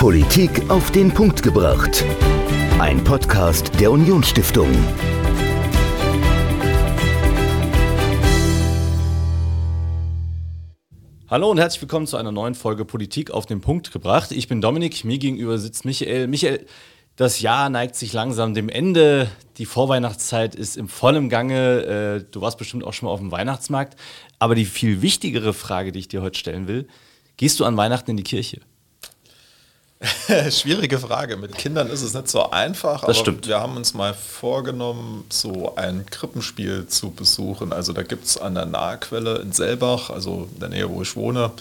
Politik 0.00 0.70
auf 0.70 0.90
den 0.92 1.12
Punkt 1.12 1.42
gebracht. 1.42 2.06
Ein 2.78 3.04
Podcast 3.04 3.78
der 3.78 3.92
Unionsstiftung. 3.92 4.70
Hallo 11.28 11.50
und 11.50 11.58
herzlich 11.58 11.82
willkommen 11.82 12.06
zu 12.06 12.16
einer 12.16 12.32
neuen 12.32 12.54
Folge 12.54 12.86
Politik 12.86 13.30
auf 13.30 13.44
den 13.44 13.60
Punkt 13.60 13.92
gebracht. 13.92 14.32
Ich 14.32 14.48
bin 14.48 14.62
Dominik, 14.62 15.04
mir 15.04 15.18
gegenüber 15.18 15.58
sitzt 15.58 15.84
Michael. 15.84 16.28
Michael, 16.28 16.64
das 17.16 17.42
Jahr 17.42 17.68
neigt 17.68 17.94
sich 17.94 18.14
langsam 18.14 18.54
dem 18.54 18.70
Ende. 18.70 19.30
Die 19.58 19.66
Vorweihnachtszeit 19.66 20.54
ist 20.54 20.78
im 20.78 20.88
vollen 20.88 21.28
Gange. 21.28 22.22
Äh, 22.22 22.24
du 22.30 22.40
warst 22.40 22.56
bestimmt 22.56 22.84
auch 22.84 22.94
schon 22.94 23.04
mal 23.04 23.12
auf 23.12 23.20
dem 23.20 23.32
Weihnachtsmarkt. 23.32 24.00
Aber 24.38 24.54
die 24.54 24.64
viel 24.64 25.02
wichtigere 25.02 25.52
Frage, 25.52 25.92
die 25.92 25.98
ich 25.98 26.08
dir 26.08 26.22
heute 26.22 26.38
stellen 26.38 26.68
will, 26.68 26.88
gehst 27.36 27.60
du 27.60 27.66
an 27.66 27.76
Weihnachten 27.76 28.12
in 28.12 28.16
die 28.16 28.22
Kirche? 28.22 28.62
Schwierige 30.50 30.98
Frage. 30.98 31.36
Mit 31.36 31.56
Kindern 31.56 31.90
ist 31.90 32.02
es 32.02 32.14
nicht 32.14 32.28
so 32.28 32.50
einfach, 32.50 33.00
das 33.00 33.10
aber 33.10 33.14
stimmt. 33.14 33.46
wir 33.46 33.60
haben 33.60 33.76
uns 33.76 33.92
mal 33.92 34.14
vorgenommen, 34.14 35.24
so 35.28 35.74
ein 35.76 36.06
Krippenspiel 36.06 36.86
zu 36.86 37.10
besuchen. 37.10 37.72
Also 37.72 37.92
da 37.92 38.02
gibt 38.02 38.24
es 38.24 38.38
an 38.38 38.54
der 38.54 38.66
Nahquelle 38.66 39.38
in 39.38 39.52
Selbach, 39.52 40.08
also 40.08 40.48
in 40.54 40.60
der 40.60 40.68
Nähe, 40.70 40.88
wo 40.88 41.02
ich 41.02 41.16
wohne, 41.16 41.52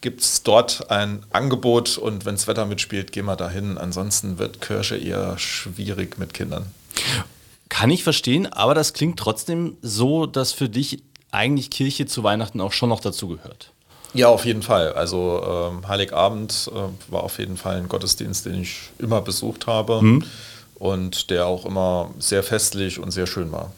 gibt 0.00 0.22
es 0.22 0.42
dort 0.42 0.90
ein 0.90 1.22
Angebot 1.30 1.96
und 1.96 2.24
wenn 2.24 2.34
das 2.34 2.48
Wetter 2.48 2.66
mitspielt, 2.66 3.12
gehen 3.12 3.26
wir 3.26 3.36
dahin. 3.36 3.78
Ansonsten 3.78 4.38
wird 4.38 4.60
Kirche 4.60 4.96
eher 4.96 5.38
schwierig 5.38 6.18
mit 6.18 6.34
Kindern. 6.34 6.66
Kann 7.68 7.90
ich 7.90 8.02
verstehen, 8.02 8.52
aber 8.52 8.74
das 8.74 8.94
klingt 8.94 9.18
trotzdem 9.18 9.76
so, 9.80 10.26
dass 10.26 10.52
für 10.52 10.68
dich 10.68 11.04
eigentlich 11.30 11.70
Kirche 11.70 12.06
zu 12.06 12.24
Weihnachten 12.24 12.60
auch 12.60 12.72
schon 12.72 12.88
noch 12.88 13.00
dazugehört. 13.00 13.70
Ja, 14.12 14.28
auf 14.28 14.44
jeden 14.44 14.62
Fall. 14.62 14.92
Also 14.92 15.42
ähm, 15.44 15.88
Heiligabend 15.88 16.70
äh, 16.74 17.12
war 17.12 17.22
auf 17.22 17.38
jeden 17.38 17.56
Fall 17.56 17.76
ein 17.76 17.88
Gottesdienst, 17.88 18.46
den 18.46 18.62
ich 18.62 18.90
immer 18.98 19.20
besucht 19.20 19.66
habe 19.66 20.02
mhm. 20.02 20.24
und 20.74 21.30
der 21.30 21.46
auch 21.46 21.64
immer 21.64 22.10
sehr 22.18 22.42
festlich 22.42 22.98
und 22.98 23.12
sehr 23.12 23.26
schön 23.26 23.52
war. 23.52 23.72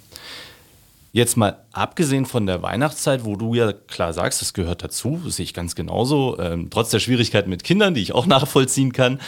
Jetzt 1.14 1.36
mal 1.36 1.58
abgesehen 1.72 2.24
von 2.24 2.47
der 2.47 2.62
Weihnachtszeit, 2.62 3.27
wo 3.27 3.36
du 3.36 3.55
ja 3.55 3.72
klar 3.72 4.14
sagst, 4.14 4.41
das 4.41 4.55
gehört 4.55 4.83
dazu, 4.83 5.20
das 5.22 5.36
sehe 5.36 5.44
ich 5.44 5.52
ganz 5.52 5.74
genauso, 5.74 6.39
ähm, 6.39 6.70
trotz 6.70 6.89
der 6.89 7.00
Schwierigkeiten 7.00 7.50
mit 7.50 7.64
Kindern, 7.64 7.92
die 7.92 8.00
ich 8.00 8.14
auch 8.14 8.24
nachvollziehen 8.27 8.92
kann. 8.92 9.20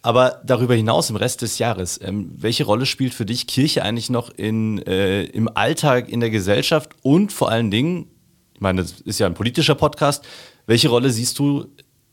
Aber 0.00 0.40
darüber 0.44 0.74
hinaus 0.74 1.10
im 1.10 1.16
Rest 1.16 1.42
des 1.42 1.58
Jahres, 1.58 2.00
ähm, 2.02 2.30
welche 2.34 2.64
Rolle 2.64 2.86
spielt 2.86 3.12
für 3.12 3.26
dich 3.26 3.46
Kirche 3.46 3.82
eigentlich 3.82 4.08
noch 4.08 4.30
in, 4.30 4.78
äh, 4.86 5.24
im 5.24 5.54
Alltag, 5.54 6.08
in 6.08 6.20
der 6.20 6.30
Gesellschaft 6.30 6.92
und 7.02 7.30
vor 7.32 7.50
allen 7.50 7.70
Dingen, 7.70 8.06
meine, 8.60 8.82
das 8.82 9.00
ist 9.00 9.18
ja 9.18 9.26
ein 9.26 9.34
politischer 9.34 9.74
Podcast, 9.74 10.24
welche 10.66 10.88
Rolle 10.88 11.10
siehst 11.10 11.38
du 11.38 11.66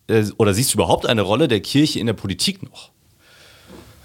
äh, 0.07 0.25
oder 0.38 0.53
siehst 0.53 0.73
du 0.73 0.77
überhaupt 0.77 1.05
eine 1.05 1.21
Rolle 1.21 1.47
der 1.47 1.61
Kirche 1.61 1.99
in 1.99 2.07
der 2.07 2.13
Politik 2.13 2.63
noch? 2.63 2.91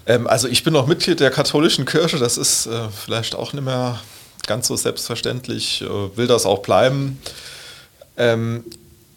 Ähm, 0.05 0.27
also 0.27 0.47
ich 0.47 0.63
bin 0.63 0.73
noch 0.73 0.87
Mitglied 0.87 1.19
der 1.19 1.31
katholischen 1.31 1.85
Kirche, 1.85 2.17
das 2.17 2.37
ist 2.37 2.65
äh, 2.65 2.89
vielleicht 2.89 3.35
auch 3.35 3.53
nicht 3.53 3.63
mehr 3.63 3.99
ganz 4.47 4.67
so 4.67 4.75
selbstverständlich, 4.75 5.81
äh, 5.81 6.17
will 6.17 6.27
das 6.27 6.45
auch 6.45 6.59
bleiben. 6.59 7.19
Ähm, 8.17 8.63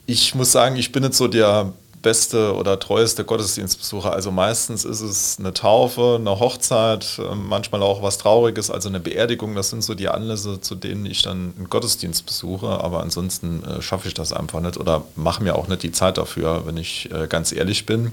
ich 0.07 0.35
muss 0.35 0.53
sagen, 0.53 0.77
ich 0.77 0.93
bin 0.93 1.03
jetzt 1.03 1.17
so 1.17 1.29
der 1.29 1.73
beste 2.05 2.55
oder 2.55 2.79
treueste 2.79 3.25
Gottesdienstbesucher. 3.25 4.13
Also 4.13 4.31
meistens 4.31 4.85
ist 4.85 5.01
es 5.01 5.39
eine 5.41 5.53
Taufe, 5.53 6.19
eine 6.21 6.39
Hochzeit, 6.39 7.19
ähm, 7.19 7.49
manchmal 7.49 7.83
auch 7.83 8.03
was 8.03 8.19
Trauriges, 8.19 8.71
also 8.71 8.89
eine 8.89 9.01
Beerdigung. 9.01 9.57
Das 9.57 9.71
sind 9.71 9.83
so 9.83 9.95
die 9.95 10.09
Anlässe, 10.09 10.61
zu 10.61 10.77
denen 10.77 11.07
ich 11.07 11.23
dann 11.23 11.55
einen 11.57 11.71
Gottesdienst 11.71 12.27
besuche. 12.27 12.69
Aber 12.69 13.01
ansonsten 13.01 13.65
äh, 13.65 13.83
schaffe 13.83 14.07
ich 14.07 14.15
das 14.15 14.33
einfach 14.33 14.61
nicht 14.61 14.77
oder 14.77 15.03
mache 15.17 15.43
mir 15.43 15.57
auch 15.57 15.67
nicht 15.67 15.83
die 15.83 15.93
Zeit 15.93 16.19
dafür, 16.19 16.67
wenn 16.67 16.77
ich 16.77 17.11
äh, 17.11 17.27
ganz 17.27 17.51
ehrlich 17.51 17.87
bin. 17.87 18.13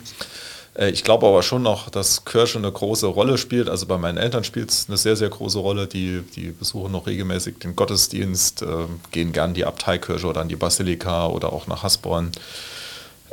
Äh, 0.73 0.91
ich 0.91 1.03
glaube 1.03 1.27
aber 1.27 1.43
schon 1.43 1.61
noch, 1.61 1.89
dass 1.89 2.23
Kirche 2.23 2.57
eine 2.59 2.71
große 2.71 3.07
Rolle 3.07 3.37
spielt. 3.37 3.69
Also 3.69 3.85
bei 3.87 3.97
meinen 3.97 4.17
Eltern 4.17 4.45
spielt 4.45 4.71
es 4.71 4.85
eine 4.87 4.97
sehr, 4.97 5.17
sehr 5.17 5.29
große 5.29 5.59
Rolle. 5.59 5.87
Die, 5.87 6.23
die 6.35 6.51
besuchen 6.51 6.93
noch 6.93 7.07
regelmäßig 7.07 7.59
den 7.59 7.75
Gottesdienst, 7.75 8.61
äh, 8.61 8.85
gehen 9.11 9.33
gern 9.33 9.53
die 9.53 9.65
Abteikirche 9.65 10.27
oder 10.27 10.39
an 10.39 10.49
die 10.49 10.55
Basilika 10.55 11.27
oder 11.27 11.51
auch 11.51 11.67
nach 11.67 11.83
Hasborn. 11.83 12.31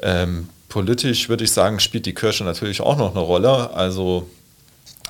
Ähm, 0.03 0.49
politisch 0.69 1.29
würde 1.29 1.45
ich 1.45 1.53
sagen, 1.53 1.81
spielt 1.81 2.07
die 2.07 2.15
Kirche 2.15 2.45
natürlich 2.45 2.81
auch 2.81 2.97
noch 2.97 3.11
eine 3.11 3.21
Rolle. 3.21 3.71
Also 3.75 4.29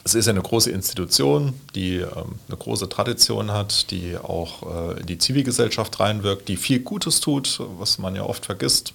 es 0.05 0.15
ist 0.15 0.29
eine 0.29 0.41
große 0.41 0.71
Institution, 0.71 1.53
die 1.75 1.97
ähm, 1.97 2.37
eine 2.49 2.57
große 2.57 2.89
Tradition 2.89 3.53
hat, 3.53 3.91
die 3.91 4.17
auch 4.17 4.63
äh, 4.97 5.01
in 5.01 5.07
die 5.07 5.19
Zivilgesellschaft 5.19 6.01
reinwirkt, 6.01 6.49
die 6.49 6.57
viel 6.57 6.81
Gutes 6.81 7.21
tut, 7.21 7.61
was 7.79 7.99
man 7.99 8.17
ja 8.17 8.23
oft 8.23 8.47
vergisst. 8.47 8.95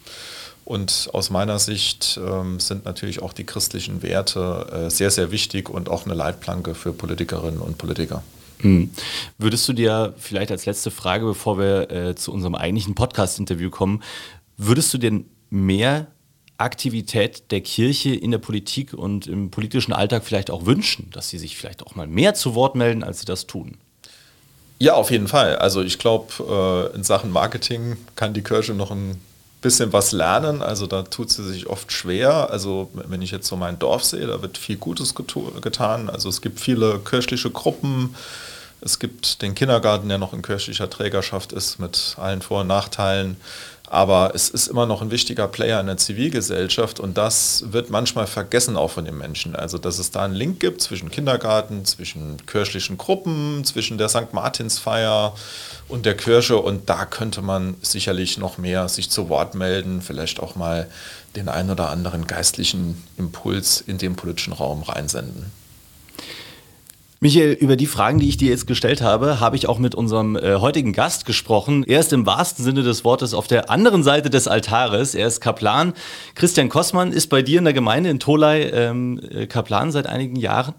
Und 0.66 1.10
aus 1.12 1.30
meiner 1.30 1.60
Sicht 1.60 2.20
ähm, 2.26 2.60
sind 2.60 2.86
natürlich 2.86 3.22
auch 3.22 3.34
die 3.34 3.46
christlichen 3.46 4.02
Werte 4.02 4.86
äh, 4.88 4.90
sehr, 4.90 5.12
sehr 5.12 5.30
wichtig 5.32 5.70
und 5.70 5.90
auch 5.90 6.06
eine 6.06 6.14
Leitplanke 6.14 6.74
für 6.74 6.94
Politikerinnen 6.94 7.60
und 7.60 7.78
Politiker. 7.78 8.24
Mhm. 8.60 8.92
Würdest 9.38 9.68
du 9.68 9.74
dir 9.74 10.14
vielleicht 10.18 10.52
als 10.52 10.66
letzte 10.66 10.90
Frage, 10.90 11.26
bevor 11.26 11.60
wir 11.60 11.92
äh, 11.92 12.16
zu 12.16 12.32
unserem 12.32 12.56
eigentlichen 12.56 12.96
Podcast-Interview 12.96 13.70
kommen, 13.70 14.02
würdest 14.58 14.94
du 14.94 14.98
denn 14.98 15.26
mehr 15.54 16.08
Aktivität 16.58 17.52
der 17.52 17.62
Kirche 17.62 18.16
in 18.16 18.32
der 18.32 18.38
Politik 18.40 18.94
und 18.94 19.28
im 19.28 19.52
politischen 19.52 19.94
Alltag 19.94 20.24
vielleicht 20.24 20.50
auch 20.50 20.66
wünschen, 20.66 21.10
dass 21.12 21.30
sie 21.30 21.38
sich 21.38 21.58
vielleicht 21.58 21.86
auch 21.86 21.96
mal 21.96 22.08
mehr 22.08 22.34
zu 22.34 22.56
Wort 22.56 22.76
melden, 22.76 23.04
als 23.04 23.20
sie 23.20 23.26
das 23.26 23.46
tun? 23.46 23.78
Ja, 24.80 24.96
auf 24.96 25.12
jeden 25.12 25.28
Fall. 25.28 25.58
Also 25.58 25.82
ich 25.82 26.00
glaube, 26.00 26.90
äh, 26.92 26.96
in 26.96 27.04
Sachen 27.04 27.32
Marketing 27.32 27.98
kann 28.16 28.34
die 28.34 28.42
Kirche 28.42 28.74
noch 28.74 28.92
ein 28.92 29.22
bisschen 29.62 29.94
was 29.94 30.12
lernen. 30.12 30.62
Also 30.62 30.88
da 30.88 31.04
tut 31.04 31.32
sie 31.32 31.44
sich 31.44 31.68
oft 31.68 31.92
schwer. 31.92 32.50
Also 32.50 32.90
wenn 32.94 33.22
ich 33.22 33.32
jetzt 33.32 33.48
so 33.48 33.56
mein 33.56 33.80
Dorf 33.80 34.04
sehe, 34.04 34.26
da 34.26 34.42
wird 34.42 34.58
viel 34.58 34.78
Gutes 34.78 35.14
getan. 35.16 36.10
Also 36.10 36.30
es 36.30 36.42
gibt 36.42 36.60
viele 36.60 37.00
kirchliche 37.00 37.50
Gruppen. 37.50 38.16
Es 38.82 39.00
gibt 39.00 39.42
den 39.42 39.56
Kindergarten, 39.56 40.10
der 40.10 40.18
noch 40.18 40.34
in 40.34 40.42
kirchlicher 40.42 40.90
Trägerschaft 40.90 41.54
ist, 41.54 41.80
mit 41.80 42.16
allen 42.18 42.42
Vor- 42.42 42.62
und 42.62 42.68
Nachteilen. 42.68 43.38
Aber 43.94 44.32
es 44.34 44.50
ist 44.50 44.66
immer 44.66 44.88
noch 44.88 45.04
ein 45.04 45.12
wichtiger 45.12 45.48
Player 45.48 45.80
in 45.80 45.86
der 45.86 45.98
Zivilgesellschaft 45.98 47.00
und 47.00 47.16
das 47.16 47.66
wird 47.68 47.92
manchmal 47.92 48.26
vergessen 48.26 48.76
auch 48.76 48.90
von 48.90 49.06
den 49.06 49.16
Menschen. 49.16 49.56
Also, 49.56 49.78
dass 49.78 50.00
es 50.00 50.10
da 50.10 50.24
einen 50.24 50.34
Link 50.34 50.60
gibt 50.60 50.82
zwischen 50.82 51.12
Kindergarten, 51.12 51.86
zwischen 51.86 52.44
kirchlichen 52.48 52.98
Gruppen, 52.98 53.64
zwischen 53.66 54.00
der 54.00 54.10
St. 54.10 54.34
Martinsfeier 54.34 55.36
und 55.90 56.08
der 56.08 56.18
Kirche 56.18 56.58
und 56.58 56.90
da 56.90 57.06
könnte 57.06 57.44
man 57.44 57.76
sicherlich 57.84 58.40
noch 58.40 58.58
mehr 58.58 58.90
sich 58.90 59.12
zu 59.12 59.30
Wort 59.30 59.54
melden, 59.54 60.02
vielleicht 60.02 60.40
auch 60.40 60.56
mal 60.56 60.90
den 61.36 61.48
einen 61.48 61.70
oder 61.70 61.92
anderen 61.92 62.26
geistlichen 62.26 63.00
Impuls 63.20 63.80
in 63.80 64.00
den 64.00 64.16
politischen 64.16 64.54
Raum 64.54 64.82
reinsenden. 64.82 65.52
Michael, 67.24 67.54
über 67.54 67.78
die 67.78 67.86
Fragen, 67.86 68.20
die 68.20 68.28
ich 68.28 68.36
dir 68.36 68.50
jetzt 68.50 68.68
gestellt 68.68 69.02
habe, 69.02 69.40
habe 69.40 69.56
ich 69.56 69.70
auch 69.70 69.80
mit 69.80 69.96
unserem 69.96 70.36
äh, 70.36 70.56
heutigen 70.56 70.92
Gast 70.92 71.26
gesprochen. 71.26 71.86
Er 71.86 72.02
ist 72.02 72.12
im 72.12 72.26
wahrsten 72.26 72.66
Sinne 72.66 72.84
des 72.84 73.06
Wortes 73.06 73.34
auf 73.34 73.48
der 73.48 73.70
anderen 73.70 74.04
Seite 74.04 74.30
des 74.30 74.50
Altares. 74.50 75.16
Er 75.16 75.28
ist 75.28 75.40
Kaplan. 75.40 75.94
Christian 76.36 76.68
Kossmann 76.68 77.14
ist 77.14 77.28
bei 77.28 77.42
dir 77.42 77.60
in 77.60 77.64
der 77.64 77.72
Gemeinde 77.72 78.10
in 78.10 78.20
Tolai 78.20 78.64
ähm, 78.64 79.22
äh, 79.32 79.48
Kaplan 79.48 79.94
seit 79.94 80.06
einigen 80.06 80.36
Jahren. 80.36 80.74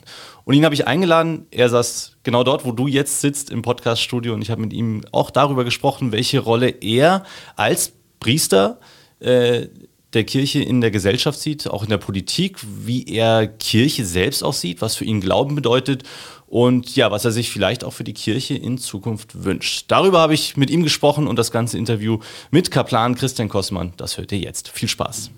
Und 0.45 0.53
ihn 0.53 0.67
habe 0.67 0.75
ich 0.75 0.87
eingeladen. 0.87 1.47
Er 1.51 1.71
saß 1.71 2.19
genau 2.25 2.45
dort, 2.45 2.67
wo 2.67 2.73
du 2.73 2.89
jetzt 2.89 3.23
sitzt 3.23 3.49
im 3.49 3.63
Podcaststudio. 3.63 4.35
Und 4.35 4.43
ich 4.43 4.51
habe 4.51 4.61
mit 4.61 4.75
ihm 4.75 5.01
auch 5.13 5.31
darüber 5.31 5.65
gesprochen, 5.65 6.13
welche 6.13 6.41
Rolle 6.41 6.69
er 6.69 7.25
als 7.57 7.93
Priester 8.21 8.81
äh, 9.19 9.69
der 10.15 10.25
Kirche 10.25 10.63
in 10.63 10.81
der 10.81 10.91
Gesellschaft 10.91 11.39
sieht, 11.39 11.69
auch 11.69 11.83
in 11.83 11.89
der 11.89 11.99
Politik, 11.99 12.59
wie 12.85 13.05
er 13.07 13.47
Kirche 13.47 14.05
selbst 14.05 14.43
auch 14.43 14.53
sieht, 14.53 14.81
was 14.81 14.95
für 14.95 15.05
ihn 15.05 15.21
Glauben 15.21 15.55
bedeutet 15.55 16.05
und 16.47 16.95
ja, 16.95 17.11
was 17.11 17.25
er 17.25 17.33
sich 17.33 17.51
vielleicht 17.51 17.85
auch 17.85 17.93
für 17.93 18.05
die 18.05 18.15
Kirche 18.15 18.55
in 18.55 18.79
Zukunft 18.79 19.45
wünscht. 19.45 19.87
Darüber 19.89 20.21
habe 20.21 20.35
ich 20.35 20.57
mit 20.57 20.71
ihm 20.71 20.83
gesprochen 20.83 21.27
und 21.27 21.39
das 21.39 21.51
ganze 21.51 21.79
Interview 21.79 22.21
mit 22.51 22.71
Kaplan 22.71 23.15
Christian 23.15 23.49
Kossmann, 23.49 23.93
das 23.97 24.19
hört 24.19 24.33
ihr 24.33 24.39
jetzt. 24.39 24.69
Viel 24.69 24.89
Spaß. 24.89 25.31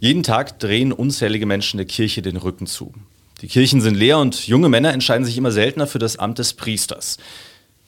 Jeden 0.00 0.22
Tag 0.22 0.58
drehen 0.58 0.92
unzählige 0.92 1.46
Menschen 1.46 1.76
der 1.76 1.86
Kirche 1.86 2.22
den 2.22 2.36
Rücken 2.36 2.66
zu. 2.66 2.92
Die 3.42 3.48
Kirchen 3.48 3.80
sind 3.80 3.96
leer 3.96 4.18
und 4.18 4.46
junge 4.46 4.68
Männer 4.68 4.92
entscheiden 4.92 5.24
sich 5.24 5.36
immer 5.36 5.52
seltener 5.52 5.86
für 5.86 5.98
das 5.98 6.16
Amt 6.16 6.38
des 6.38 6.54
Priesters. 6.54 7.18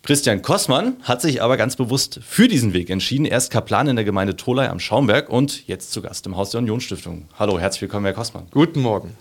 Christian 0.04 0.42
Kossmann 0.42 0.98
hat 1.02 1.22
sich 1.22 1.40
aber 1.40 1.56
ganz 1.56 1.76
bewusst 1.76 2.20
für 2.22 2.46
diesen 2.46 2.74
Weg 2.74 2.90
entschieden. 2.90 3.24
Er 3.24 3.38
ist 3.38 3.50
Kaplan 3.50 3.88
in 3.88 3.96
der 3.96 4.04
Gemeinde 4.04 4.36
Tolai 4.36 4.68
am 4.68 4.78
Schaumberg 4.78 5.30
und 5.30 5.66
jetzt 5.66 5.92
zu 5.92 6.02
Gast 6.02 6.26
im 6.26 6.36
Haus 6.36 6.50
der 6.50 6.58
Unionsstiftung. 6.60 7.26
Hallo, 7.38 7.58
herzlich 7.58 7.80
willkommen, 7.80 8.04
Herr 8.04 8.12
Kossmann. 8.12 8.46
Guten 8.50 8.82
Morgen. 8.82 9.16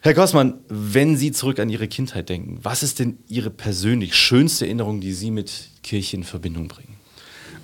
Herr 0.00 0.14
Kossmann, 0.14 0.60
wenn 0.68 1.18
Sie 1.18 1.32
zurück 1.32 1.58
an 1.58 1.68
Ihre 1.68 1.86
Kindheit 1.86 2.30
denken, 2.30 2.60
was 2.62 2.82
ist 2.82 2.98
denn 2.98 3.18
Ihre 3.28 3.50
persönlich 3.50 4.14
schönste 4.16 4.64
Erinnerung, 4.64 5.02
die 5.02 5.12
Sie 5.12 5.30
mit 5.30 5.68
Kirche 5.82 6.16
in 6.16 6.24
Verbindung 6.24 6.68
bringen? 6.68 6.96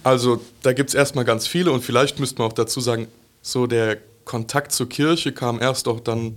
Also 0.02 0.42
da 0.60 0.74
gibt 0.74 0.90
es 0.90 0.94
erstmal 0.94 1.24
ganz 1.24 1.46
viele 1.46 1.72
und 1.72 1.82
vielleicht 1.82 2.20
müsste 2.20 2.42
man 2.42 2.50
auch 2.50 2.54
dazu 2.54 2.82
sagen, 2.82 3.08
so 3.40 3.66
der 3.66 3.96
Kontakt 4.26 4.72
zur 4.72 4.90
Kirche 4.90 5.32
kam 5.32 5.58
erst 5.58 5.88
auch 5.88 6.00
dann 6.00 6.34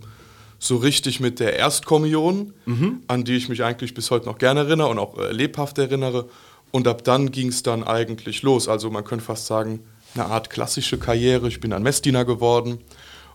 so 0.60 0.78
richtig 0.78 1.20
mit 1.20 1.40
der 1.40 1.56
Erstkommunion, 1.56 2.54
mhm. 2.66 3.02
an 3.08 3.24
die 3.24 3.36
ich 3.36 3.50
mich 3.50 3.64
eigentlich 3.64 3.94
bis 3.94 4.10
heute 4.12 4.26
noch 4.26 4.38
gerne 4.38 4.62
erinnere 4.62 4.88
und 4.88 5.00
auch 5.00 5.18
äh, 5.18 5.32
lebhaft 5.32 5.78
erinnere. 5.78 6.30
Und 6.72 6.88
ab 6.88 7.04
dann 7.04 7.32
ging 7.32 7.50
es 7.50 7.64
dann 7.64 7.84
eigentlich 7.84 8.42
los. 8.42 8.68
Also 8.68 8.90
man 8.90 9.04
könnte 9.04 9.24
fast 9.24 9.46
sagen, 9.46 9.80
eine 10.16 10.26
Art 10.26 10.50
klassische 10.50 10.98
Karriere. 10.98 11.48
Ich 11.48 11.60
bin 11.60 11.74
ein 11.74 11.84
Messdiener 11.84 12.26
geworden 12.26 12.80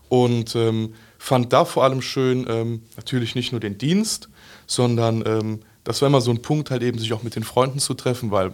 Und 0.09 0.55
ähm, 0.55 0.93
fand 1.17 1.53
da 1.53 1.65
vor 1.65 1.83
allem 1.83 2.01
schön, 2.01 2.45
ähm, 2.47 2.83
natürlich 2.97 3.33
nicht 3.33 3.51
nur 3.51 3.59
den 3.59 3.79
Dienst, 3.79 4.29
sondern 4.67 5.23
ähm, 5.25 5.59
das 5.83 6.01
war 6.01 6.07
immer 6.07 6.21
so 6.21 6.29
ein 6.29 6.41
Punkt, 6.41 6.69
halt 6.69 6.83
eben 6.83 6.99
sich 6.99 7.13
auch 7.13 7.23
mit 7.23 7.35
den 7.35 7.43
Freunden 7.43 7.79
zu 7.79 7.95
treffen, 7.95 8.29
weil 8.29 8.53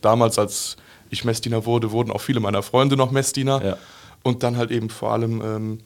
damals, 0.00 0.38
als 0.38 0.76
ich 1.10 1.24
Messdiener 1.24 1.64
wurde, 1.64 1.92
wurden 1.92 2.10
auch 2.10 2.20
viele 2.20 2.40
meiner 2.40 2.62
Freunde 2.62 2.96
noch 2.96 3.12
Messdiener. 3.12 3.64
Ja. 3.64 3.78
Und 4.22 4.42
dann 4.42 4.56
halt 4.56 4.70
eben 4.70 4.90
vor 4.90 5.12
allem 5.12 5.40
ähm, 5.42 5.78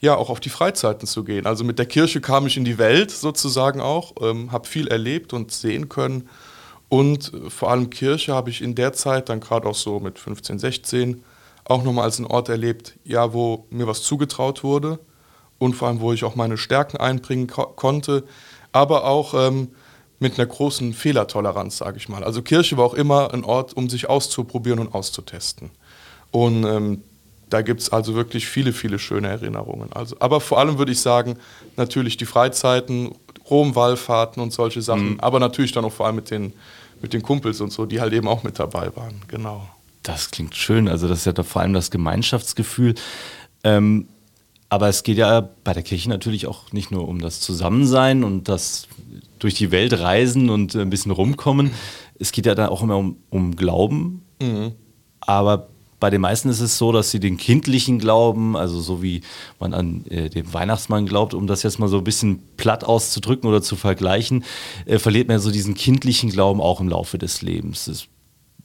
ja 0.00 0.16
auch 0.16 0.30
auf 0.30 0.40
die 0.40 0.48
Freizeiten 0.48 1.06
zu 1.06 1.24
gehen. 1.24 1.46
Also 1.46 1.62
mit 1.62 1.78
der 1.78 1.86
Kirche 1.86 2.20
kam 2.20 2.46
ich 2.46 2.56
in 2.56 2.64
die 2.64 2.78
Welt 2.78 3.10
sozusagen 3.10 3.80
auch, 3.80 4.14
ähm, 4.20 4.50
habe 4.50 4.66
viel 4.66 4.88
erlebt 4.88 5.32
und 5.32 5.52
sehen 5.52 5.88
können. 5.88 6.28
Und 6.88 7.32
äh, 7.32 7.50
vor 7.50 7.70
allem 7.70 7.90
Kirche 7.90 8.34
habe 8.34 8.50
ich 8.50 8.62
in 8.62 8.74
der 8.74 8.92
Zeit, 8.92 9.28
dann 9.28 9.40
gerade 9.40 9.68
auch 9.68 9.74
so 9.74 10.00
mit 10.00 10.18
15, 10.18 10.58
16, 10.58 11.22
auch 11.64 11.84
nochmal 11.84 12.04
als 12.04 12.18
einen 12.18 12.26
Ort 12.26 12.48
erlebt, 12.48 12.94
ja, 13.04 13.32
wo 13.32 13.66
mir 13.70 13.86
was 13.86 14.02
zugetraut 14.02 14.64
wurde 14.64 14.98
und 15.58 15.74
vor 15.74 15.88
allem, 15.88 16.00
wo 16.00 16.12
ich 16.12 16.24
auch 16.24 16.34
meine 16.34 16.56
Stärken 16.56 16.96
einbringen 16.96 17.46
ko 17.46 17.66
konnte, 17.66 18.24
aber 18.72 19.04
auch 19.04 19.34
ähm, 19.34 19.68
mit 20.18 20.38
einer 20.38 20.46
großen 20.46 20.94
Fehlertoleranz, 20.94 21.78
sage 21.78 21.98
ich 21.98 22.08
mal. 22.08 22.24
Also 22.24 22.42
Kirche 22.42 22.76
war 22.76 22.84
auch 22.86 22.94
immer 22.94 23.32
ein 23.32 23.44
Ort, 23.44 23.76
um 23.76 23.88
sich 23.88 24.08
auszuprobieren 24.08 24.78
und 24.78 24.94
auszutesten. 24.94 25.70
Und 26.30 26.64
ähm, 26.64 27.02
da 27.50 27.62
gibt 27.62 27.80
es 27.80 27.90
also 27.90 28.14
wirklich 28.14 28.46
viele, 28.46 28.72
viele 28.72 28.98
schöne 28.98 29.28
Erinnerungen. 29.28 29.92
Also, 29.92 30.16
aber 30.20 30.40
vor 30.40 30.58
allem 30.58 30.78
würde 30.78 30.92
ich 30.92 31.00
sagen, 31.00 31.36
natürlich 31.76 32.16
die 32.16 32.26
Freizeiten, 32.26 33.12
Rom-Wallfahrten 33.50 34.42
und 34.42 34.52
solche 34.52 34.80
Sachen, 34.80 35.12
mhm. 35.12 35.20
aber 35.20 35.40
natürlich 35.40 35.72
dann 35.72 35.84
auch 35.84 35.92
vor 35.92 36.06
allem 36.06 36.16
mit 36.16 36.30
den, 36.30 36.52
mit 37.02 37.12
den 37.12 37.22
Kumpels 37.22 37.60
und 37.60 37.72
so, 37.72 37.86
die 37.86 38.00
halt 38.00 38.12
eben 38.12 38.28
auch 38.28 38.42
mit 38.44 38.58
dabei 38.58 38.94
waren. 38.96 39.22
Genau. 39.28 39.68
Das 40.02 40.30
klingt 40.30 40.54
schön. 40.54 40.88
Also 40.88 41.08
das 41.08 41.26
ist 41.26 41.36
ja 41.36 41.42
vor 41.42 41.62
allem 41.62 41.72
das 41.72 41.90
Gemeinschaftsgefühl. 41.90 42.94
Ähm, 43.64 44.08
aber 44.68 44.88
es 44.88 45.02
geht 45.02 45.18
ja 45.18 45.48
bei 45.64 45.72
der 45.72 45.82
Kirche 45.82 46.08
natürlich 46.08 46.46
auch 46.46 46.72
nicht 46.72 46.90
nur 46.92 47.08
um 47.08 47.20
das 47.20 47.40
Zusammensein 47.40 48.22
und 48.22 48.48
das 48.48 48.86
durch 49.40 49.54
die 49.54 49.72
Welt 49.72 49.98
reisen 49.98 50.48
und 50.48 50.76
ein 50.76 50.90
bisschen 50.90 51.10
rumkommen. 51.10 51.72
Es 52.18 52.30
geht 52.30 52.46
ja 52.46 52.54
da 52.54 52.68
auch 52.68 52.82
immer 52.82 52.96
um, 52.96 53.16
um 53.30 53.56
Glauben. 53.56 54.22
Mhm. 54.40 54.72
Aber 55.20 55.68
bei 56.00 56.10
den 56.10 56.22
meisten 56.22 56.48
ist 56.48 56.60
es 56.60 56.78
so, 56.78 56.90
dass 56.90 57.10
sie 57.10 57.20
den 57.20 57.36
kindlichen 57.36 57.98
Glauben, 57.98 58.56
also 58.56 58.80
so 58.80 59.02
wie 59.02 59.20
man 59.60 59.74
an 59.74 60.04
äh, 60.06 60.30
den 60.30 60.52
Weihnachtsmann 60.52 61.06
glaubt, 61.06 61.34
um 61.34 61.46
das 61.46 61.62
jetzt 61.62 61.78
mal 61.78 61.88
so 61.88 61.98
ein 61.98 62.04
bisschen 62.04 62.42
platt 62.56 62.84
auszudrücken 62.84 63.48
oder 63.48 63.62
zu 63.62 63.76
vergleichen, 63.76 64.44
äh, 64.86 64.98
verliert 64.98 65.28
man 65.28 65.38
so 65.38 65.50
diesen 65.50 65.74
kindlichen 65.74 66.30
Glauben 66.30 66.60
auch 66.60 66.80
im 66.80 66.88
Laufe 66.88 67.18
des 67.18 67.42
Lebens. 67.42 67.84
Das 67.84 68.08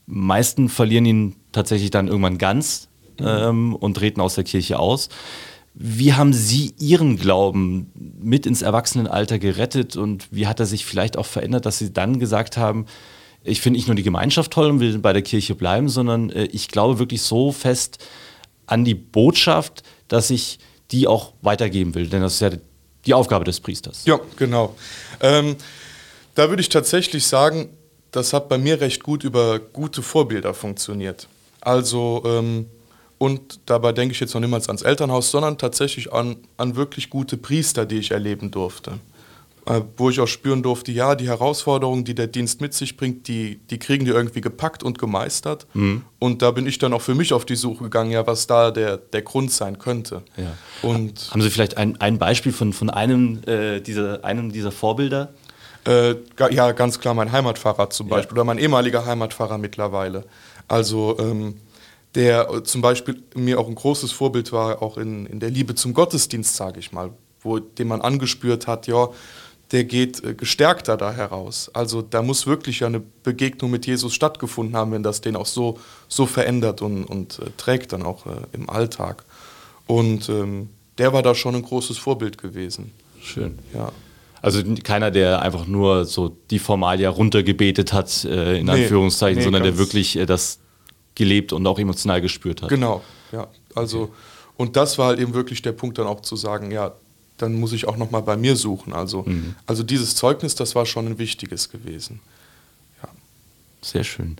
meisten 0.06 0.68
verlieren 0.68 1.04
ihn 1.04 1.36
tatsächlich 1.52 1.90
dann 1.90 2.08
irgendwann 2.08 2.38
ganz 2.38 2.88
ähm, 3.18 3.74
und 3.74 3.94
treten 3.94 4.20
aus 4.20 4.34
der 4.34 4.44
Kirche 4.44 4.78
aus. 4.78 5.10
Wie 5.74 6.14
haben 6.14 6.32
Sie 6.32 6.72
Ihren 6.78 7.18
Glauben 7.18 7.92
mit 8.18 8.46
ins 8.46 8.62
Erwachsenenalter 8.62 9.38
gerettet 9.38 9.96
und 9.96 10.26
wie 10.30 10.46
hat 10.46 10.58
er 10.58 10.64
sich 10.64 10.86
vielleicht 10.86 11.18
auch 11.18 11.26
verändert, 11.26 11.66
dass 11.66 11.78
Sie 11.78 11.92
dann 11.92 12.18
gesagt 12.18 12.56
haben, 12.56 12.86
ich 13.46 13.60
finde 13.60 13.78
nicht 13.78 13.86
nur 13.86 13.94
die 13.94 14.02
Gemeinschaft 14.02 14.52
toll 14.52 14.70
und 14.70 14.80
will 14.80 14.98
bei 14.98 15.12
der 15.12 15.22
Kirche 15.22 15.54
bleiben, 15.54 15.88
sondern 15.88 16.30
äh, 16.30 16.44
ich 16.46 16.68
glaube 16.68 16.98
wirklich 16.98 17.22
so 17.22 17.52
fest 17.52 18.04
an 18.66 18.84
die 18.84 18.94
Botschaft, 18.94 19.82
dass 20.08 20.30
ich 20.30 20.58
die 20.90 21.06
auch 21.06 21.32
weitergeben 21.42 21.94
will. 21.94 22.08
Denn 22.08 22.22
das 22.22 22.34
ist 22.34 22.40
ja 22.40 22.50
die 23.06 23.14
Aufgabe 23.14 23.44
des 23.44 23.60
Priesters. 23.60 24.04
Ja, 24.04 24.18
genau. 24.36 24.74
Ähm, 25.20 25.56
da 26.34 26.48
würde 26.48 26.60
ich 26.60 26.68
tatsächlich 26.68 27.26
sagen, 27.26 27.70
das 28.10 28.32
hat 28.32 28.48
bei 28.48 28.58
mir 28.58 28.80
recht 28.80 29.02
gut 29.02 29.24
über 29.24 29.58
gute 29.58 30.02
Vorbilder 30.02 30.54
funktioniert. 30.54 31.28
Also, 31.60 32.22
ähm, 32.26 32.66
und 33.18 33.60
dabei 33.66 33.92
denke 33.92 34.12
ich 34.12 34.20
jetzt 34.20 34.34
noch 34.34 34.40
niemals 34.40 34.68
ans 34.68 34.82
Elternhaus, 34.82 35.30
sondern 35.30 35.58
tatsächlich 35.58 36.12
an, 36.12 36.36
an 36.56 36.76
wirklich 36.76 37.08
gute 37.10 37.36
Priester, 37.36 37.86
die 37.86 37.98
ich 37.98 38.10
erleben 38.10 38.50
durfte. 38.50 38.98
Äh, 39.68 39.82
wo 39.96 40.10
ich 40.10 40.20
auch 40.20 40.28
spüren 40.28 40.62
durfte, 40.62 40.92
ja, 40.92 41.16
die 41.16 41.26
Herausforderungen, 41.26 42.04
die 42.04 42.14
der 42.14 42.28
Dienst 42.28 42.60
mit 42.60 42.72
sich 42.72 42.96
bringt, 42.96 43.26
die, 43.26 43.56
die 43.68 43.78
kriegen 43.80 44.04
die 44.04 44.12
irgendwie 44.12 44.40
gepackt 44.40 44.84
und 44.84 44.96
gemeistert. 44.96 45.66
Mhm. 45.74 46.02
Und 46.20 46.40
da 46.40 46.52
bin 46.52 46.68
ich 46.68 46.78
dann 46.78 46.92
auch 46.92 47.02
für 47.02 47.16
mich 47.16 47.32
auf 47.32 47.44
die 47.44 47.56
Suche 47.56 47.82
gegangen, 47.82 48.12
ja, 48.12 48.24
was 48.28 48.46
da 48.46 48.70
der, 48.70 48.96
der 48.96 49.22
Grund 49.22 49.50
sein 49.50 49.80
könnte. 49.80 50.22
Ja. 50.36 50.52
Und 50.88 51.32
Haben 51.32 51.42
Sie 51.42 51.50
vielleicht 51.50 51.78
ein, 51.78 52.00
ein 52.00 52.18
Beispiel 52.18 52.52
von, 52.52 52.72
von 52.72 52.90
einem, 52.90 53.40
äh, 53.48 53.80
dieser, 53.80 54.24
einem 54.24 54.52
dieser 54.52 54.70
Vorbilder? 54.70 55.34
Äh, 55.84 56.14
ja, 56.50 56.70
ganz 56.70 57.00
klar 57.00 57.14
mein 57.14 57.32
Heimatfahrer 57.32 57.90
zum 57.90 58.06
Beispiel 58.06 58.36
ja. 58.36 58.42
oder 58.42 58.44
mein 58.44 58.58
ehemaliger 58.58 59.04
Heimatfahrer 59.04 59.58
mittlerweile. 59.58 60.26
Also 60.68 61.16
ähm, 61.18 61.56
der 62.14 62.48
äh, 62.50 62.62
zum 62.62 62.82
Beispiel 62.82 63.20
mir 63.34 63.58
auch 63.58 63.66
ein 63.66 63.74
großes 63.74 64.12
Vorbild 64.12 64.52
war, 64.52 64.80
auch 64.80 64.96
in, 64.96 65.26
in 65.26 65.40
der 65.40 65.50
Liebe 65.50 65.74
zum 65.74 65.92
Gottesdienst, 65.92 66.54
sage 66.54 66.78
ich 66.78 66.92
mal, 66.92 67.10
wo 67.40 67.58
dem 67.58 67.88
man 67.88 68.00
angespürt 68.00 68.68
hat, 68.68 68.86
ja, 68.86 69.08
der 69.72 69.84
geht 69.84 70.22
äh, 70.22 70.34
gestärkter 70.34 70.96
da 70.96 71.12
heraus. 71.12 71.70
Also 71.72 72.02
da 72.02 72.22
muss 72.22 72.46
wirklich 72.46 72.84
eine 72.84 73.00
Begegnung 73.00 73.70
mit 73.70 73.86
Jesus 73.86 74.14
stattgefunden 74.14 74.76
haben, 74.76 74.92
wenn 74.92 75.02
das 75.02 75.20
den 75.20 75.36
auch 75.36 75.46
so, 75.46 75.78
so 76.08 76.26
verändert 76.26 76.82
und, 76.82 77.04
und 77.04 77.38
äh, 77.40 77.50
trägt 77.56 77.92
dann 77.92 78.02
auch 78.02 78.26
äh, 78.26 78.30
im 78.52 78.70
Alltag. 78.70 79.24
Und 79.86 80.28
ähm, 80.28 80.70
der 80.98 81.12
war 81.12 81.22
da 81.22 81.34
schon 81.34 81.54
ein 81.54 81.62
großes 81.62 81.98
Vorbild 81.98 82.38
gewesen. 82.38 82.92
Schön. 83.20 83.58
Ja. 83.74 83.92
Also 84.42 84.62
keiner, 84.84 85.10
der 85.10 85.42
einfach 85.42 85.66
nur 85.66 86.04
so 86.04 86.36
die 86.50 86.58
Formalia 86.58 87.10
runtergebetet 87.10 87.92
hat, 87.92 88.24
äh, 88.24 88.58
in 88.58 88.66
nee, 88.66 88.72
Anführungszeichen, 88.72 89.38
nee, 89.38 89.44
sondern 89.44 89.62
der 89.64 89.78
wirklich 89.78 90.16
äh, 90.16 90.26
das 90.26 90.60
gelebt 91.14 91.52
und 91.52 91.66
auch 91.66 91.78
emotional 91.78 92.20
gespürt 92.20 92.62
hat. 92.62 92.68
Genau, 92.68 93.02
ja. 93.32 93.48
Also, 93.74 94.14
und 94.56 94.76
das 94.76 94.98
war 94.98 95.08
halt 95.08 95.18
eben 95.18 95.34
wirklich 95.34 95.62
der 95.62 95.72
Punkt, 95.72 95.98
dann 95.98 96.06
auch 96.06 96.20
zu 96.20 96.36
sagen, 96.36 96.70
ja, 96.70 96.94
dann 97.38 97.54
muss 97.54 97.72
ich 97.72 97.86
auch 97.86 97.96
noch 97.96 98.10
mal 98.10 98.20
bei 98.20 98.36
mir 98.36 98.56
suchen. 98.56 98.92
Also, 98.92 99.24
mhm. 99.26 99.54
also 99.66 99.82
dieses 99.82 100.14
Zeugnis, 100.14 100.54
das 100.54 100.74
war 100.74 100.86
schon 100.86 101.06
ein 101.06 101.18
wichtiges 101.18 101.70
gewesen. 101.70 102.20
Ja. 103.02 103.08
Sehr 103.82 104.04
schön. 104.04 104.36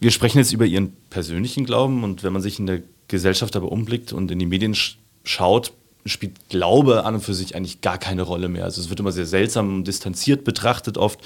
Wir 0.00 0.10
sprechen 0.10 0.38
jetzt 0.38 0.52
über 0.52 0.66
Ihren 0.66 0.96
persönlichen 1.10 1.64
Glauben 1.64 2.04
und 2.04 2.22
wenn 2.22 2.32
man 2.32 2.42
sich 2.42 2.58
in 2.58 2.66
der 2.66 2.82
Gesellschaft 3.08 3.54
aber 3.56 3.70
umblickt 3.70 4.12
und 4.12 4.30
in 4.30 4.38
die 4.38 4.46
Medien 4.46 4.76
schaut, 5.24 5.72
spielt 6.06 6.48
Glaube 6.48 7.04
an 7.04 7.14
und 7.14 7.20
für 7.20 7.34
sich 7.34 7.54
eigentlich 7.54 7.80
gar 7.80 7.98
keine 7.98 8.22
Rolle 8.22 8.48
mehr. 8.48 8.64
Also 8.64 8.80
es 8.80 8.88
wird 8.88 9.00
immer 9.00 9.12
sehr 9.12 9.26
seltsam 9.26 9.76
und 9.76 9.84
distanziert 9.86 10.44
betrachtet 10.44 10.98
oft. 10.98 11.20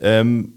Ähm, 0.00 0.54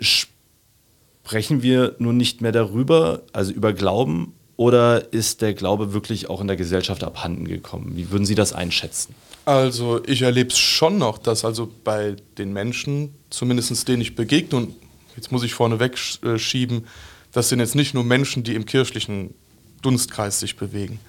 sprechen 0.00 1.62
wir 1.62 1.96
nun 1.98 2.16
nicht 2.16 2.40
mehr 2.40 2.52
darüber, 2.52 3.22
also 3.32 3.52
über 3.52 3.72
Glauben, 3.72 4.34
oder 4.56 5.12
ist 5.12 5.42
der 5.42 5.54
Glaube 5.54 5.92
wirklich 5.92 6.28
auch 6.28 6.40
in 6.40 6.46
der 6.46 6.56
Gesellschaft 6.56 7.04
abhanden 7.04 7.46
gekommen? 7.46 7.92
Wie 7.96 8.10
würden 8.10 8.26
Sie 8.26 8.34
das 8.34 8.52
einschätzen? 8.52 9.14
Also 9.44 10.02
ich 10.06 10.22
erlebe 10.22 10.50
es 10.50 10.58
schon 10.58 10.98
noch, 10.98 11.18
dass 11.18 11.44
also 11.44 11.70
bei 11.84 12.16
den 12.38 12.52
Menschen, 12.52 13.14
zumindest 13.30 13.88
denen 13.88 14.02
ich 14.02 14.14
begegne, 14.14 14.56
und 14.58 14.74
jetzt 15.16 15.32
muss 15.32 15.42
ich 15.42 15.54
vorneweg 15.54 15.96
äh, 16.22 16.38
schieben, 16.38 16.86
das 17.32 17.48
sind 17.48 17.60
jetzt 17.60 17.74
nicht 17.74 17.94
nur 17.94 18.04
Menschen, 18.04 18.44
die 18.44 18.54
im 18.54 18.66
kirchlichen 18.66 19.34
Dunstkreis 19.80 20.38
sich 20.38 20.56
bewegen, 20.56 21.00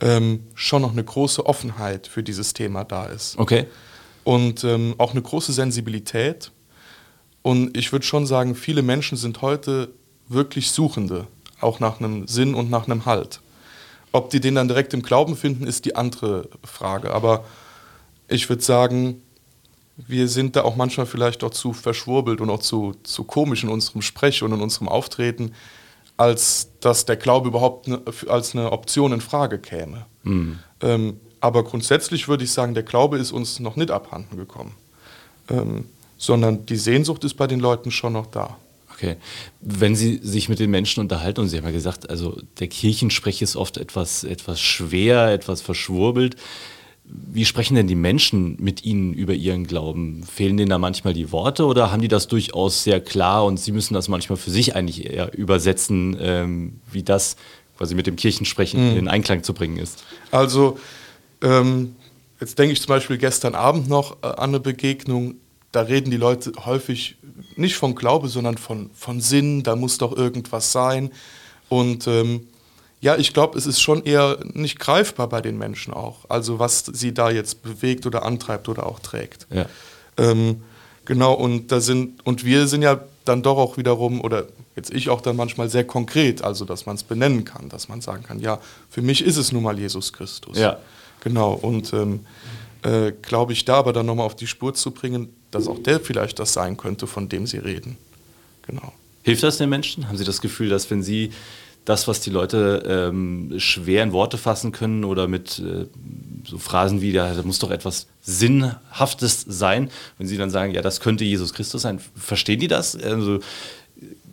ähm, 0.00 0.44
schon 0.54 0.82
noch 0.82 0.92
eine 0.92 1.02
große 1.02 1.44
Offenheit 1.44 2.06
für 2.06 2.22
dieses 2.22 2.52
Thema 2.52 2.84
da 2.84 3.06
ist. 3.06 3.38
Okay. 3.38 3.66
Und 4.24 4.62
ähm, 4.62 4.94
auch 4.98 5.12
eine 5.12 5.22
große 5.22 5.52
Sensibilität. 5.52 6.52
Und 7.40 7.76
ich 7.76 7.90
würde 7.90 8.06
schon 8.06 8.26
sagen, 8.26 8.54
viele 8.54 8.82
Menschen 8.82 9.16
sind 9.16 9.42
heute 9.42 9.88
wirklich 10.28 10.70
Suchende 10.70 11.26
auch 11.62 11.80
nach 11.80 12.00
einem 12.00 12.26
Sinn 12.28 12.54
und 12.54 12.70
nach 12.70 12.86
einem 12.86 13.06
Halt. 13.06 13.40
Ob 14.12 14.30
die 14.30 14.40
den 14.40 14.54
dann 14.54 14.68
direkt 14.68 14.92
im 14.94 15.02
Glauben 15.02 15.36
finden, 15.36 15.66
ist 15.66 15.84
die 15.84 15.96
andere 15.96 16.48
Frage. 16.62 17.14
Aber 17.14 17.44
ich 18.28 18.48
würde 18.48 18.62
sagen, 18.62 19.22
wir 19.96 20.28
sind 20.28 20.56
da 20.56 20.62
auch 20.64 20.76
manchmal 20.76 21.06
vielleicht 21.06 21.44
auch 21.44 21.50
zu 21.50 21.72
verschwurbelt 21.72 22.40
und 22.40 22.50
auch 22.50 22.60
zu, 22.60 22.94
zu 23.02 23.24
komisch 23.24 23.62
in 23.62 23.68
unserem 23.68 24.02
Sprech 24.02 24.42
und 24.42 24.52
in 24.52 24.60
unserem 24.60 24.88
Auftreten, 24.88 25.52
als 26.16 26.68
dass 26.80 27.04
der 27.04 27.16
Glaube 27.16 27.48
überhaupt 27.48 27.88
ne, 27.88 28.00
als 28.28 28.54
eine 28.54 28.72
Option 28.72 29.12
in 29.12 29.20
Frage 29.20 29.58
käme. 29.58 30.06
Mhm. 30.22 30.58
Ähm, 30.80 31.20
aber 31.40 31.64
grundsätzlich 31.64 32.28
würde 32.28 32.44
ich 32.44 32.52
sagen, 32.52 32.74
der 32.74 32.82
Glaube 32.82 33.18
ist 33.18 33.32
uns 33.32 33.60
noch 33.60 33.76
nicht 33.76 33.90
abhanden 33.90 34.36
gekommen, 34.36 34.74
ähm, 35.50 35.86
sondern 36.18 36.66
die 36.66 36.76
Sehnsucht 36.76 37.24
ist 37.24 37.34
bei 37.34 37.46
den 37.46 37.60
Leuten 37.60 37.90
schon 37.90 38.12
noch 38.12 38.26
da. 38.26 38.56
Okay. 39.02 39.16
Wenn 39.60 39.96
Sie 39.96 40.20
sich 40.22 40.48
mit 40.48 40.60
den 40.60 40.70
Menschen 40.70 41.00
unterhalten, 41.00 41.40
und 41.40 41.48
Sie 41.48 41.56
haben 41.56 41.64
ja 41.64 41.72
gesagt, 41.72 42.08
also 42.08 42.40
der 42.60 42.68
Kirchensprech 42.68 43.42
ist 43.42 43.56
oft 43.56 43.76
etwas, 43.76 44.22
etwas 44.22 44.60
schwer, 44.60 45.32
etwas 45.32 45.60
verschwurbelt. 45.60 46.36
Wie 47.04 47.44
sprechen 47.44 47.74
denn 47.74 47.88
die 47.88 47.96
Menschen 47.96 48.56
mit 48.60 48.84
Ihnen 48.84 49.12
über 49.12 49.34
ihren 49.34 49.66
Glauben? 49.66 50.22
Fehlen 50.22 50.56
denen 50.56 50.70
da 50.70 50.78
manchmal 50.78 51.14
die 51.14 51.32
Worte 51.32 51.66
oder 51.66 51.90
haben 51.90 52.00
die 52.00 52.08
das 52.08 52.28
durchaus 52.28 52.84
sehr 52.84 53.00
klar 53.00 53.44
und 53.44 53.58
Sie 53.58 53.72
müssen 53.72 53.94
das 53.94 54.06
manchmal 54.06 54.36
für 54.36 54.52
sich 54.52 54.76
eigentlich 54.76 55.04
eher 55.10 55.36
übersetzen, 55.36 56.16
ähm, 56.20 56.80
wie 56.92 57.02
das 57.02 57.36
quasi 57.76 57.96
mit 57.96 58.06
dem 58.06 58.14
Kirchensprechen 58.14 58.92
mhm. 58.92 58.98
in 58.98 59.08
Einklang 59.08 59.42
zu 59.42 59.52
bringen 59.52 59.78
ist? 59.78 60.04
Also, 60.30 60.78
ähm, 61.42 61.96
jetzt 62.40 62.56
denke 62.56 62.72
ich 62.72 62.80
zum 62.80 62.88
Beispiel 62.88 63.18
gestern 63.18 63.56
Abend 63.56 63.88
noch 63.88 64.18
äh, 64.22 64.26
an 64.26 64.50
eine 64.50 64.60
Begegnung, 64.60 65.34
da 65.72 65.82
reden 65.82 66.10
die 66.10 66.16
Leute 66.16 66.52
häufig 66.64 67.16
nicht 67.56 67.76
von 67.76 67.94
Glaube, 67.94 68.28
sondern 68.28 68.58
von, 68.58 68.90
von 68.94 69.20
Sinn, 69.20 69.62
da 69.62 69.74
muss 69.74 69.98
doch 69.98 70.16
irgendwas 70.16 70.72
sein. 70.72 71.10
Und 71.68 72.06
ähm, 72.06 72.46
ja, 73.00 73.16
ich 73.16 73.32
glaube, 73.32 73.58
es 73.58 73.66
ist 73.66 73.80
schon 73.80 74.04
eher 74.04 74.38
nicht 74.52 74.78
greifbar 74.78 75.28
bei 75.28 75.40
den 75.40 75.58
Menschen 75.58 75.92
auch. 75.92 76.18
Also 76.28 76.58
was 76.58 76.84
sie 76.84 77.12
da 77.12 77.30
jetzt 77.30 77.62
bewegt 77.62 78.06
oder 78.06 78.22
antreibt 78.22 78.68
oder 78.68 78.86
auch 78.86 79.00
trägt. 79.00 79.46
Ja. 79.50 79.66
Ähm, 80.18 80.62
genau, 81.04 81.32
und 81.32 81.72
da 81.72 81.80
sind, 81.80 82.24
und 82.24 82.44
wir 82.44 82.68
sind 82.68 82.82
ja 82.82 83.00
dann 83.24 83.42
doch 83.42 83.56
auch 83.56 83.76
wiederum, 83.76 84.20
oder 84.20 84.46
jetzt 84.76 84.92
ich 84.92 85.08
auch 85.08 85.20
dann 85.20 85.36
manchmal 85.36 85.68
sehr 85.68 85.84
konkret, 85.84 86.42
also 86.42 86.64
dass 86.64 86.86
man 86.86 86.96
es 86.96 87.02
benennen 87.02 87.44
kann, 87.44 87.68
dass 87.68 87.88
man 87.88 88.00
sagen 88.00 88.22
kann, 88.22 88.40
ja, 88.40 88.60
für 88.90 89.02
mich 89.02 89.24
ist 89.24 89.36
es 89.36 89.52
nun 89.52 89.62
mal 89.62 89.78
Jesus 89.78 90.12
Christus. 90.12 90.58
Ja. 90.58 90.78
Genau, 91.20 91.52
und 91.52 91.92
ähm, 91.92 92.20
äh, 92.82 93.12
glaube 93.22 93.52
ich, 93.52 93.64
da 93.64 93.74
aber 93.76 93.92
dann 93.92 94.06
nochmal 94.06 94.26
auf 94.26 94.36
die 94.36 94.46
Spur 94.46 94.74
zu 94.74 94.90
bringen, 94.90 95.28
dass 95.50 95.68
auch 95.68 95.78
der 95.82 96.00
vielleicht 96.00 96.38
das 96.38 96.52
sein 96.52 96.76
könnte, 96.76 97.06
von 97.06 97.28
dem 97.28 97.46
Sie 97.46 97.58
reden. 97.58 97.96
Genau. 98.66 98.92
Hilft 99.22 99.42
das 99.42 99.58
den 99.58 99.68
Menschen? 99.68 100.08
Haben 100.08 100.16
Sie 100.16 100.24
das 100.24 100.40
Gefühl, 100.40 100.68
dass 100.68 100.90
wenn 100.90 101.02
Sie 101.02 101.30
das, 101.84 102.06
was 102.06 102.20
die 102.20 102.30
Leute 102.30 102.82
ähm, 102.86 103.54
schwer 103.58 104.04
in 104.04 104.12
Worte 104.12 104.38
fassen 104.38 104.70
können 104.70 105.04
oder 105.04 105.26
mit 105.26 105.58
äh, 105.58 105.86
so 106.46 106.58
Phrasen 106.58 107.00
wie, 107.00 107.12
da, 107.12 107.34
muss 107.44 107.58
doch 107.58 107.70
etwas 107.70 108.06
Sinnhaftes 108.20 109.44
sein, 109.48 109.90
wenn 110.18 110.28
sie 110.28 110.36
dann 110.36 110.50
sagen, 110.50 110.72
ja, 110.72 110.82
das 110.82 111.00
könnte 111.00 111.24
Jesus 111.24 111.54
Christus 111.54 111.82
sein, 111.82 112.00
verstehen 112.14 112.60
die 112.60 112.68
das? 112.68 112.94
Also, 112.96 113.40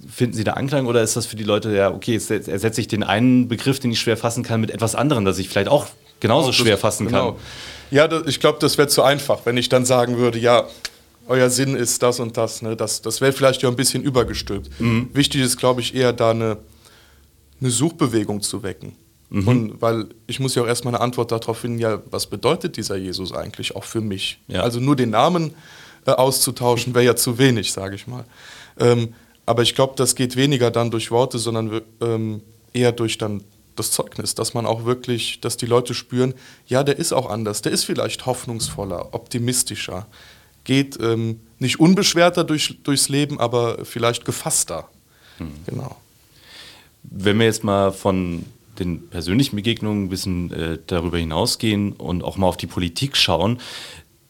finden 0.08 0.34
Sie 0.34 0.44
da 0.44 0.54
Anklang 0.54 0.86
oder 0.86 1.02
ist 1.02 1.16
das 1.16 1.26
für 1.26 1.36
die 1.36 1.44
Leute, 1.44 1.76
ja, 1.76 1.92
okay, 1.92 2.14
jetzt 2.14 2.30
ersetze 2.30 2.82
ich 2.82 2.88
den 2.88 3.04
einen 3.04 3.48
Begriff, 3.48 3.80
den 3.80 3.92
ich 3.92 4.00
schwer 4.00 4.18
fassen 4.18 4.44
kann, 4.44 4.62
mit 4.62 4.72
etwas 4.72 4.96
anderem, 4.96 5.26
das 5.26 5.38
ich 5.38 5.50
vielleicht 5.50 5.70
auch 5.70 5.88
genauso 6.20 6.50
auch 6.50 6.54
schwer 6.54 6.78
fassen 6.78 7.08
genau. 7.08 7.34
kann? 7.34 7.42
Ja, 7.92 8.08
das, 8.08 8.28
ich 8.28 8.40
glaube, 8.40 8.60
das 8.60 8.78
wäre 8.78 8.88
zu 8.88 9.04
einfach, 9.04 9.46
wenn 9.46 9.58
ich 9.58 9.70
dann 9.70 9.86
sagen 9.86 10.18
würde, 10.18 10.40
ja, 10.40 10.68
euer 11.28 11.50
Sinn 11.50 11.76
ist 11.76 12.02
das 12.02 12.20
und 12.20 12.38
das. 12.38 12.62
Ne? 12.62 12.76
Das, 12.76 13.02
das 13.02 13.22
wäre 13.22 13.34
vielleicht 13.34 13.62
ja 13.62 13.70
ein 13.70 13.76
bisschen 13.76 14.04
übergestülpt. 14.04 14.80
Mhm. 14.80 15.10
Wichtig 15.14 15.42
ist, 15.42 15.58
glaube 15.58 15.82
ich, 15.82 15.94
eher 15.96 16.14
da 16.14 16.32
eine 16.32 16.58
eine 17.62 17.70
Suchbewegung 17.70 18.42
zu 18.42 18.64
wecken. 18.64 18.94
Mhm. 19.30 19.48
Und 19.48 19.82
weil 19.82 20.08
ich 20.28 20.40
muss 20.40 20.56
ja 20.56 20.64
auch 20.64 20.68
erstmal 20.68 20.96
eine 20.96 21.04
Antwort 21.04 21.32
darauf 21.32 21.60
finden, 21.60 21.80
ja, 21.80 22.02
was 22.10 22.28
bedeutet 22.28 22.78
dieser 22.78 22.96
Jesus 22.96 23.32
eigentlich 23.32 23.76
auch 23.76 23.84
für 23.84 24.02
mich? 24.02 24.40
Ja. 24.48 24.64
Also 24.64 24.80
nur 24.80 24.96
den 24.96 25.12
Namen 25.12 25.54
äh, 26.06 26.12
auszutauschen, 26.12 26.96
wäre 26.96 27.06
ja 27.06 27.16
zu 27.16 27.38
wenig, 27.38 27.72
sage 27.72 27.96
ich 27.96 28.08
mal. 28.08 28.26
Ähm, 28.80 29.14
aber 29.46 29.62
ich 29.64 29.76
glaube, 29.76 29.94
das 29.96 30.16
geht 30.16 30.36
weniger 30.36 30.72
dann 30.72 30.92
durch 30.92 31.12
Worte, 31.12 31.38
sondern 31.38 31.82
ähm, 32.02 32.42
eher 32.74 32.92
durch 32.92 33.18
dann 33.18 33.44
das 33.80 33.92
Zeugnis, 33.92 34.36
dass 34.36 34.54
man 34.54 34.66
auch 34.66 34.86
wirklich, 34.86 35.40
dass 35.42 35.58
die 35.58 35.66
Leute 35.66 35.94
spüren, 35.94 36.34
ja, 36.68 36.84
der 36.84 37.00
ist 37.00 37.14
auch 37.14 37.30
anders, 37.30 37.62
der 37.62 37.72
ist 37.72 37.86
vielleicht 37.86 38.26
hoffnungsvoller, 38.26 39.14
optimistischer, 39.14 40.08
geht 40.64 41.00
ähm, 41.02 41.40
nicht 41.58 41.80
unbeschwerter 41.80 42.44
durch, 42.44 42.80
durchs 42.84 43.10
Leben, 43.10 43.40
aber 43.40 43.86
vielleicht 43.86 44.26
gefasster. 44.26 44.90
Mhm. 45.40 45.52
Genau. 45.66 45.96
Wenn 47.04 47.40
wir 47.40 47.46
jetzt 47.46 47.64
mal 47.64 47.92
von 47.92 48.46
den 48.78 49.10
persönlichen 49.10 49.56
Begegnungen 49.56 50.06
ein 50.06 50.10
bisschen 50.10 50.52
äh, 50.52 50.78
darüber 50.88 51.18
hinausgehen 51.18 51.94
und 51.94 52.24
auch 52.24 52.38
mal 52.38 52.48
auf 52.48 52.58
die 52.58 52.68
Politik 52.68 53.18
schauen, 53.18 53.60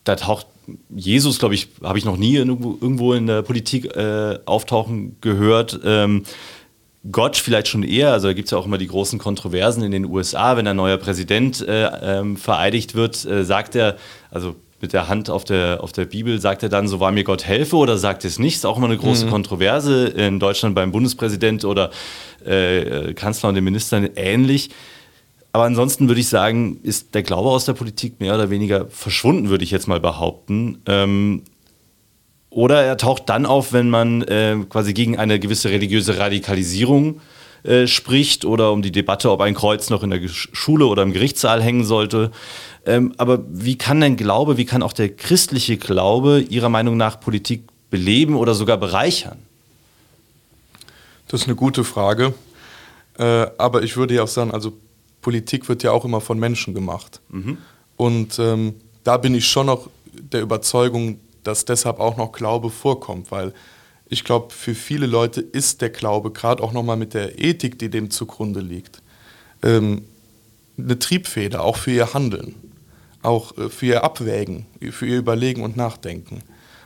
da 0.04 0.16
taucht 0.16 0.48
Jesus, 0.90 1.40
glaube 1.40 1.56
ich, 1.56 1.68
habe 1.84 1.98
ich 1.98 2.06
noch 2.06 2.18
nie 2.18 2.36
irgendwo, 2.36 2.78
irgendwo 2.80 3.14
in 3.14 3.28
der 3.28 3.42
Politik 3.42 3.96
äh, 3.96 4.40
auftauchen 4.46 5.18
gehört. 5.22 5.80
Ähm, 5.84 6.24
Gott 7.12 7.38
vielleicht 7.38 7.70
schon 7.70 7.84
eher, 7.84 8.12
also 8.12 8.28
da 8.28 8.34
gibt 8.34 8.48
es 8.48 8.52
ja 8.52 8.58
auch 8.58 8.66
immer 8.66 8.78
die 8.78 8.88
großen 8.88 9.20
Kontroversen 9.20 9.84
in 9.84 9.92
den 9.92 10.06
USA, 10.06 10.58
wenn 10.58 10.68
ein 10.68 10.76
neuer 10.76 10.98
Präsident 10.98 11.62
äh, 11.62 11.86
ähm, 12.02 12.36
vereidigt 12.36 12.94
wird, 12.94 13.24
äh, 13.26 13.46
sagt 13.46 13.76
er, 13.76 13.96
also 14.32 14.56
mit 14.82 14.94
der 14.94 15.08
Hand 15.08 15.30
auf 15.30 15.44
der, 15.44 15.84
auf 15.84 15.92
der 15.92 16.06
Bibel, 16.06 16.40
sagt 16.40 16.64
er 16.64 16.70
dann, 16.70 16.88
so 16.88 17.00
war 17.00 17.12
mir 17.12 17.24
Gott 17.24 17.46
helfe 17.46 17.76
oder 17.78 17.98
sagt 17.98 18.26
es 18.26 18.40
nicht? 18.40 18.56
Ist 18.56 18.66
auch 18.66 18.78
immer 18.78 18.88
eine 18.88 18.98
große 18.98 19.26
mhm. 19.26 19.30
Kontroverse 19.30 20.08
in 20.08 20.40
Deutschland 20.40 20.76
beim 20.76 20.92
Bundespräsident 20.92 21.66
oder 21.66 21.90
äh, 22.46 23.14
Kanzler 23.14 23.50
und 23.50 23.56
den 23.56 23.64
Ministern 23.64 24.10
ähnlich. 24.16 24.70
Aber 25.52 25.64
ansonsten 25.64 26.08
würde 26.08 26.22
ich 26.22 26.30
sagen, 26.30 26.80
ist 26.84 27.16
der 27.16 27.24
Glaube 27.24 27.50
aus 27.50 27.66
der 27.66 27.74
Politik 27.74 28.20
mehr 28.20 28.36
oder 28.36 28.50
weniger 28.50 28.88
verschwunden, 28.88 29.50
würde 29.50 29.64
ich 29.64 29.72
jetzt 29.72 29.88
mal 29.88 30.00
behaupten. 30.00 30.82
Ähm, 30.86 31.44
oder 32.50 32.84
er 32.84 32.98
taucht 32.98 33.30
dann 33.30 33.46
auf, 33.46 33.74
wenn 33.74 33.90
man 33.90 34.22
äh, 34.24 34.58
quasi 34.70 34.94
gegen 34.94 35.18
eine 35.18 35.40
gewisse 35.40 35.70
religiöse 35.70 36.18
Radikalisierung 36.18 37.22
äh, 37.64 37.88
spricht 37.88 38.46
oder 38.46 38.72
um 38.72 38.82
die 38.82 38.92
Debatte, 38.92 39.30
ob 39.32 39.42
ein 39.42 39.54
Kreuz 39.54 39.90
noch 39.90 40.04
in 40.04 40.10
der 40.10 40.28
Schule 40.28 40.86
oder 40.86 41.04
im 41.04 41.14
Gerichtssaal 41.14 41.62
hängen 41.62 41.84
sollte. 41.84 42.32
Ähm, 42.86 43.14
aber 43.18 43.44
wie 43.50 43.78
kann 43.78 44.02
denn 44.02 44.16
Glaube, 44.16 44.58
wie 44.58 44.66
kann 44.66 44.82
auch 44.82 44.94
der 44.94 45.10
christliche 45.10 45.78
Glaube 45.78 46.40
Ihrer 46.42 46.70
Meinung 46.70 46.98
nach 46.98 47.20
Politik 47.20 47.64
beleben 47.90 48.36
oder 48.36 48.56
sogar 48.56 48.78
bereichern? 48.78 49.38
Das 51.28 51.42
ist 51.42 51.48
eine 51.48 51.56
gute 51.56 51.84
Frage. 51.84 52.34
Äh, 53.18 53.48
aber 53.58 53.84
ich 53.84 53.98
würde 53.98 54.16
ja 54.16 54.24
auch 54.24 54.28
sagen, 54.28 54.52
also 54.52 54.74
Politik 55.22 55.68
wird 55.70 55.84
ja 55.84 55.92
auch 55.92 56.06
immer 56.06 56.22
von 56.22 56.40
Menschen 56.40 56.74
gemacht. 56.74 57.20
Mhm. 57.30 57.58
Und 57.98 58.40
ähm, 58.40 58.76
da 59.04 59.18
bin 59.18 59.36
ich 59.36 59.46
schon 59.46 59.68
noch 59.68 59.90
der 60.14 60.42
Überzeugung, 60.42 61.20
dass 61.44 61.66
deshalb 61.66 62.00
auch 62.00 62.18
noch 62.18 62.32
Glaube 62.32 62.70
vorkommt, 62.70 63.32
weil 63.32 63.54
ich 64.08 64.24
glaube, 64.24 64.54
für 64.54 64.74
viele 64.74 65.06
Leute 65.06 65.42
ist 65.42 65.82
der 65.82 65.90
Glaube, 65.90 66.32
gerade 66.32 66.64
auch 66.64 66.74
nochmal 66.74 66.98
mit 66.98 67.14
der 67.14 67.40
Ethik, 67.40 67.78
die 67.78 67.90
dem 67.90 68.10
zugrunde 68.10 68.60
liegt, 68.60 69.02
ähm, 69.62 70.06
eine 70.78 70.98
Triebfeder, 70.98 71.64
auch 71.64 71.78
für 71.78 71.92
ihr 71.92 72.14
Handeln 72.14 72.56
auch 73.22 73.58
äh, 73.58 73.70
für 73.70 73.86
ihr 73.86 74.04
Abwägen, 74.04 74.66
für 74.92 75.06
ihr 75.06 75.18
Überlegen 75.18 75.64
und 75.64 75.78
Nachdenken. 75.78 76.42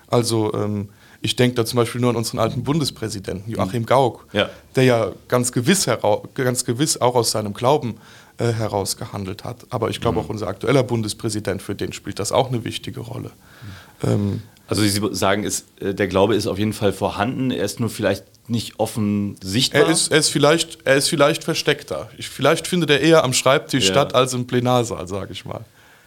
Also 0.07 0.53
ähm, 0.53 0.89
ich 1.21 1.35
denke 1.35 1.55
da 1.55 1.65
zum 1.65 1.77
Beispiel 1.77 2.01
nur 2.01 2.09
an 2.09 2.17
unseren 2.17 2.39
alten 2.39 2.63
Bundespräsidenten 2.63 3.49
Joachim 3.49 3.85
Gauck, 3.85 4.27
ja. 4.33 4.49
der 4.75 4.83
ja 4.83 5.11
ganz 5.29 5.51
gewiss, 5.51 5.89
ganz 6.33 6.65
gewiss 6.65 6.99
auch 6.99 7.15
aus 7.15 7.31
seinem 7.31 7.53
Glauben 7.53 7.95
äh, 8.37 8.51
heraus 8.51 8.97
gehandelt 8.97 9.45
hat. 9.45 9.65
Aber 9.69 9.89
ich 9.89 10.01
glaube 10.01 10.19
mhm. 10.19 10.25
auch 10.25 10.29
unser 10.29 10.47
aktueller 10.47 10.83
Bundespräsident, 10.83 11.61
für 11.61 11.75
den 11.75 11.93
spielt 11.93 12.19
das 12.19 12.31
auch 12.31 12.49
eine 12.49 12.65
wichtige 12.65 12.99
Rolle. 12.99 13.29
Mhm. 13.29 13.67
Ähm, 14.03 14.41
also 14.67 14.81
Sie 14.81 15.01
sagen, 15.11 15.43
ist, 15.43 15.65
äh, 15.79 15.93
der 15.93 16.07
Glaube 16.07 16.35
ist 16.35 16.47
auf 16.47 16.57
jeden 16.57 16.73
Fall 16.73 16.93
vorhanden, 16.93 17.51
er 17.51 17.63
ist 17.63 17.79
nur 17.79 17.89
vielleicht 17.89 18.25
nicht 18.49 18.79
offen 18.79 19.35
sichtbar? 19.41 19.83
Er 19.83 19.89
ist, 19.89 20.11
er 20.11 20.19
ist, 20.19 20.29
vielleicht, 20.29 20.79
er 20.85 20.95
ist 20.95 21.09
vielleicht 21.09 21.43
versteckter. 21.43 22.09
Ich, 22.17 22.29
vielleicht 22.29 22.67
findet 22.67 22.89
er 22.89 22.99
eher 22.99 23.23
am 23.23 23.33
Schreibtisch 23.33 23.85
ja. 23.85 23.91
statt 23.91 24.15
als 24.15 24.33
im 24.33 24.47
Plenarsaal, 24.47 25.07
sage 25.07 25.31
ich 25.31 25.45
mal. 25.45 25.63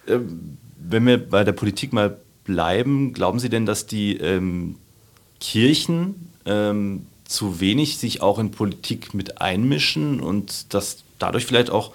Ähm, 0.06 0.58
wenn 0.78 1.06
wir 1.06 1.18
bei 1.18 1.44
der 1.44 1.52
Politik 1.52 1.92
mal 1.92 2.18
bleiben, 2.44 3.12
glauben 3.12 3.38
Sie 3.38 3.48
denn, 3.48 3.66
dass 3.66 3.86
die 3.86 4.16
ähm, 4.18 4.76
Kirchen 5.40 6.30
ähm, 6.44 7.06
zu 7.24 7.60
wenig 7.60 7.98
sich 7.98 8.22
auch 8.22 8.38
in 8.38 8.50
Politik 8.50 9.14
mit 9.14 9.40
einmischen 9.40 10.20
und 10.20 10.72
dass 10.74 10.98
dadurch 11.18 11.46
vielleicht 11.46 11.70
auch, 11.70 11.92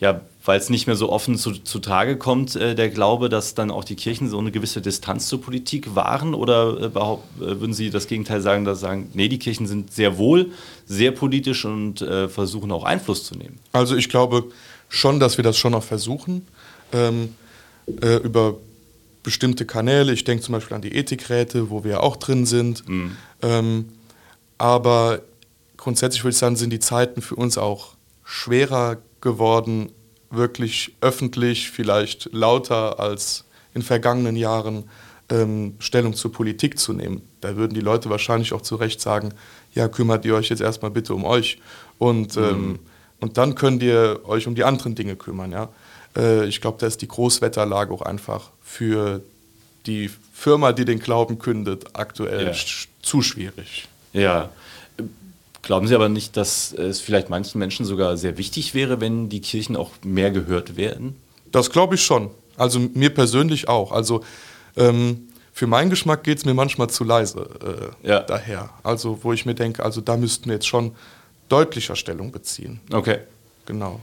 ja, 0.00 0.20
weil 0.44 0.58
es 0.58 0.70
nicht 0.70 0.86
mehr 0.86 0.96
so 0.96 1.10
offen 1.10 1.36
zu, 1.36 1.52
zutage 1.52 2.16
kommt, 2.16 2.56
äh, 2.56 2.74
der 2.74 2.88
Glaube, 2.88 3.28
dass 3.28 3.54
dann 3.54 3.70
auch 3.70 3.84
die 3.84 3.96
Kirchen 3.96 4.28
so 4.28 4.38
eine 4.38 4.50
gewisse 4.50 4.80
Distanz 4.80 5.28
zur 5.28 5.42
Politik 5.42 5.94
wahren? 5.94 6.34
Oder 6.34 6.82
äh, 6.82 6.88
behaupt, 6.88 7.24
äh, 7.40 7.60
würden 7.60 7.74
Sie 7.74 7.90
das 7.90 8.06
Gegenteil 8.06 8.40
sagen, 8.40 8.64
dass 8.64 8.80
sagen, 8.80 9.10
nee, 9.14 9.28
die 9.28 9.38
Kirchen 9.38 9.66
sind 9.66 9.92
sehr 9.92 10.16
wohl 10.16 10.52
sehr 10.86 11.10
politisch 11.10 11.64
und 11.64 12.00
äh, 12.00 12.28
versuchen 12.28 12.70
auch 12.72 12.84
Einfluss 12.84 13.24
zu 13.24 13.34
nehmen? 13.34 13.58
Also 13.72 13.96
ich 13.96 14.08
glaube 14.08 14.44
schon, 14.88 15.20
dass 15.20 15.36
wir 15.36 15.44
das 15.44 15.58
schon 15.58 15.72
noch 15.72 15.82
versuchen 15.82 16.46
ähm, 16.92 17.34
äh, 18.00 18.16
über 18.16 18.56
bestimmte 19.22 19.66
Kanäle. 19.66 20.12
Ich 20.12 20.24
denke 20.24 20.42
zum 20.42 20.54
Beispiel 20.54 20.74
an 20.74 20.82
die 20.82 20.94
Ethikräte, 20.94 21.70
wo 21.70 21.84
wir 21.84 22.02
auch 22.02 22.16
drin 22.16 22.46
sind. 22.46 22.88
Mhm. 22.88 23.16
Ähm, 23.42 23.88
aber 24.56 25.20
grundsätzlich 25.76 26.24
würde 26.24 26.32
ich 26.32 26.38
sagen, 26.38 26.56
sind 26.56 26.70
die 26.70 26.78
Zeiten 26.78 27.20
für 27.20 27.36
uns 27.36 27.58
auch 27.58 27.94
schwerer 28.24 28.98
geworden, 29.20 29.92
wirklich 30.30 30.96
öffentlich, 31.00 31.70
vielleicht 31.70 32.32
lauter 32.32 33.00
als 33.00 33.44
in 33.74 33.82
vergangenen 33.82 34.36
Jahren 34.36 34.84
ähm, 35.30 35.74
Stellung 35.78 36.14
zur 36.14 36.32
Politik 36.32 36.78
zu 36.78 36.92
nehmen. 36.92 37.22
Da 37.40 37.56
würden 37.56 37.74
die 37.74 37.80
Leute 37.80 38.10
wahrscheinlich 38.10 38.52
auch 38.52 38.62
zu 38.62 38.76
Recht 38.76 39.00
sagen, 39.00 39.34
ja, 39.74 39.88
kümmert 39.88 40.24
ihr 40.24 40.34
euch 40.34 40.48
jetzt 40.48 40.60
erstmal 40.60 40.90
bitte 40.90 41.14
um 41.14 41.24
euch 41.24 41.60
und, 41.98 42.36
mhm. 42.36 42.42
ähm, 42.42 42.78
und 43.20 43.36
dann 43.36 43.54
könnt 43.54 43.82
ihr 43.82 44.20
euch 44.24 44.46
um 44.46 44.54
die 44.54 44.64
anderen 44.64 44.94
Dinge 44.94 45.16
kümmern. 45.16 45.52
Ja? 45.52 45.68
Äh, 46.16 46.46
ich 46.46 46.60
glaube, 46.60 46.78
da 46.80 46.86
ist 46.86 47.02
die 47.02 47.08
Großwetterlage 47.08 47.92
auch 47.92 48.02
einfach 48.02 48.50
für 48.62 49.22
die 49.86 50.10
Firma, 50.32 50.72
die 50.72 50.84
den 50.84 50.98
Glauben 50.98 51.38
kündet, 51.38 51.84
aktuell 51.94 52.46
ja. 52.46 52.52
zu 53.02 53.22
schwierig. 53.22 53.88
Ja. 54.12 54.50
Glauben 55.68 55.86
Sie 55.86 55.94
aber 55.94 56.08
nicht, 56.08 56.34
dass 56.38 56.72
es 56.72 57.02
vielleicht 57.02 57.28
manchen 57.28 57.58
Menschen 57.58 57.84
sogar 57.84 58.16
sehr 58.16 58.38
wichtig 58.38 58.72
wäre, 58.72 59.02
wenn 59.02 59.28
die 59.28 59.42
Kirchen 59.42 59.76
auch 59.76 59.90
mehr 60.02 60.30
gehört 60.30 60.78
werden? 60.78 61.14
Das 61.52 61.68
glaube 61.68 61.96
ich 61.96 62.02
schon. 62.02 62.30
Also 62.56 62.78
mir 62.78 63.10
persönlich 63.10 63.68
auch. 63.68 63.92
Also 63.92 64.24
ähm, 64.78 65.28
für 65.52 65.66
meinen 65.66 65.90
Geschmack 65.90 66.24
geht 66.24 66.38
es 66.38 66.46
mir 66.46 66.54
manchmal 66.54 66.88
zu 66.88 67.04
leise 67.04 67.92
äh, 68.02 68.08
ja. 68.08 68.20
daher. 68.20 68.70
Also 68.82 69.18
wo 69.22 69.34
ich 69.34 69.44
mir 69.44 69.54
denke, 69.54 69.84
also 69.84 70.00
da 70.00 70.16
müssten 70.16 70.46
wir 70.46 70.54
jetzt 70.54 70.66
schon 70.66 70.92
deutlicher 71.50 71.96
Stellung 71.96 72.32
beziehen. 72.32 72.80
Okay. 72.90 73.18
Genau. 73.66 74.00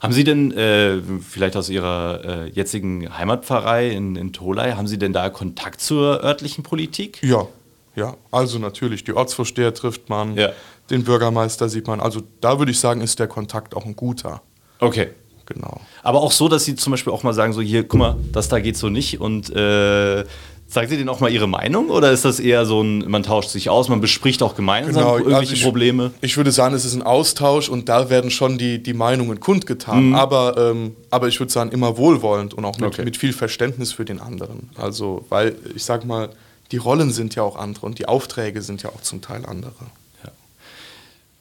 Haben 0.00 0.12
Sie 0.12 0.24
denn 0.24 0.50
äh, 0.50 1.00
vielleicht 1.20 1.54
aus 1.54 1.68
Ihrer 1.68 2.24
äh, 2.24 2.48
jetzigen 2.48 3.16
Heimatpfarrei 3.16 3.90
in, 3.90 4.16
in 4.16 4.32
Tolai, 4.32 4.72
haben 4.72 4.88
Sie 4.88 4.98
denn 4.98 5.12
da 5.12 5.30
Kontakt 5.30 5.80
zur 5.80 6.24
örtlichen 6.24 6.64
Politik? 6.64 7.22
Ja, 7.22 7.46
Ja, 7.94 8.16
also 8.32 8.58
natürlich, 8.58 9.04
die 9.04 9.12
Ortsvorsteher 9.12 9.72
trifft 9.72 10.08
man, 10.08 10.36
Ja. 10.36 10.50
Den 10.90 11.04
Bürgermeister 11.04 11.68
sieht 11.68 11.86
man. 11.86 12.00
Also 12.00 12.22
da 12.40 12.58
würde 12.58 12.72
ich 12.72 12.78
sagen, 12.80 13.00
ist 13.00 13.18
der 13.18 13.28
Kontakt 13.28 13.74
auch 13.74 13.84
ein 13.84 13.96
guter. 13.96 14.42
Okay. 14.80 15.08
Genau. 15.46 15.80
Aber 16.02 16.22
auch 16.22 16.32
so, 16.32 16.48
dass 16.48 16.64
sie 16.64 16.74
zum 16.74 16.92
Beispiel 16.92 17.12
auch 17.12 17.22
mal 17.22 17.34
sagen, 17.34 17.52
so 17.52 17.60
hier, 17.60 17.86
guck 17.86 17.98
mal, 18.00 18.16
das 18.32 18.48
da 18.48 18.60
geht 18.60 18.78
so 18.78 18.88
nicht 18.88 19.20
und 19.20 19.50
äh, 19.54 20.24
sagen 20.66 20.88
sie 20.88 20.96
denen 20.96 21.10
auch 21.10 21.20
mal 21.20 21.30
ihre 21.30 21.46
Meinung 21.46 21.90
oder 21.90 22.10
ist 22.12 22.24
das 22.24 22.40
eher 22.40 22.64
so 22.64 22.80
ein, 22.80 23.10
man 23.10 23.22
tauscht 23.22 23.50
sich 23.50 23.68
aus, 23.68 23.90
man 23.90 24.00
bespricht 24.00 24.42
auch 24.42 24.54
gemeinsam 24.54 25.04
irgendwelche 25.04 25.38
also 25.38 25.52
ich, 25.52 25.62
Probleme? 25.62 26.12
Ich 26.22 26.38
würde 26.38 26.50
sagen, 26.50 26.74
es 26.74 26.86
ist 26.86 26.94
ein 26.94 27.02
Austausch 27.02 27.68
und 27.68 27.90
da 27.90 28.08
werden 28.08 28.30
schon 28.30 28.56
die, 28.56 28.82
die 28.82 28.94
Meinungen 28.94 29.38
kundgetan. 29.38 30.14
Aber, 30.14 30.56
ähm, 30.56 30.96
aber 31.10 31.28
ich 31.28 31.38
würde 31.38 31.52
sagen, 31.52 31.70
immer 31.72 31.98
wohlwollend 31.98 32.54
und 32.54 32.64
auch 32.64 32.78
mit, 32.78 32.94
Okay. 32.94 33.04
mit 33.04 33.18
viel 33.18 33.34
Verständnis 33.34 33.92
für 33.92 34.06
den 34.06 34.20
anderen. 34.20 34.70
Also, 34.76 35.26
weil 35.28 35.56
ich 35.74 35.84
sag 35.84 36.06
mal, 36.06 36.30
die 36.72 36.78
Rollen 36.78 37.12
sind 37.12 37.34
ja 37.34 37.42
auch 37.42 37.56
andere 37.56 37.84
und 37.84 37.98
die 37.98 38.06
Aufträge 38.06 38.62
sind 38.62 38.82
ja 38.82 38.88
auch 38.90 39.02
zum 39.02 39.20
Teil 39.20 39.44
andere. 39.44 39.74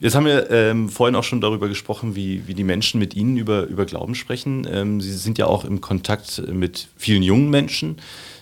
Jetzt 0.03 0.15
haben 0.15 0.25
wir 0.25 0.51
ähm, 0.51 0.89
vorhin 0.89 1.15
auch 1.15 1.23
schon 1.23 1.39
darüber 1.39 1.69
gesprochen, 1.69 2.13
wie, 2.13 2.45
wie 2.45 2.53
die 2.53 2.65
Menschen 2.65 2.99
mit 2.99 3.15
Ihnen 3.15 3.37
über, 3.37 3.67
über 3.67 3.85
Glauben 3.85 4.15
sprechen. 4.15 4.67
Ähm, 4.69 4.99
Sie 4.99 5.13
sind 5.13 5.37
ja 5.37 5.45
auch 5.45 5.63
im 5.63 5.79
Kontakt 5.79 6.43
mit 6.51 6.89
vielen 6.97 7.23
jungen 7.23 7.49
Menschen, 7.49 7.99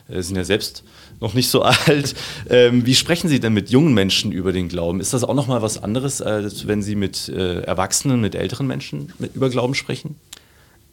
äh, 0.10 0.24
sind 0.24 0.38
ja 0.38 0.44
selbst 0.44 0.84
noch 1.20 1.36
nicht 1.36 1.52
so 1.52 1.62
alt. 1.86 2.16
Ähm, 2.50 2.88
wie 2.88 2.96
sprechen 2.96 3.30
Sie 3.30 3.40
denn 3.40 3.54
mit 3.54 3.70
jungen 3.70 3.94
Menschen 3.94 4.32
über 4.32 4.54
den 4.54 4.70
Glauben? 4.70 5.00
Ist 5.00 5.14
das 5.14 5.24
auch 5.24 5.36
nochmal 5.36 5.62
was 5.62 5.78
anderes, 5.78 6.20
als 6.20 6.66
wenn 6.66 6.82
Sie 6.82 6.96
mit 6.96 7.30
äh, 7.30 7.62
Erwachsenen, 7.62 8.22
mit 8.22 8.34
älteren 8.34 8.66
Menschen 8.66 9.14
mit, 9.20 9.36
über 9.36 9.52
Glauben 9.52 9.76
sprechen? 9.76 10.16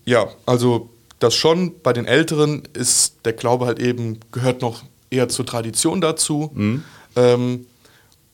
Ja, 0.05 0.29
also 0.45 0.91
das 1.19 1.35
schon. 1.35 1.81
Bei 1.83 1.95
den 1.95 2.05
Älteren 2.05 2.65
ist 2.75 3.25
der 3.25 3.33
Glaube 3.33 3.65
halt 3.65 3.79
eben, 3.79 4.19
gehört 4.33 4.61
noch 4.61 4.83
eher 5.09 5.31
zur 5.31 5.47
Tradition 5.47 6.03
dazu. 6.03 6.53
Ähm, 7.17 7.65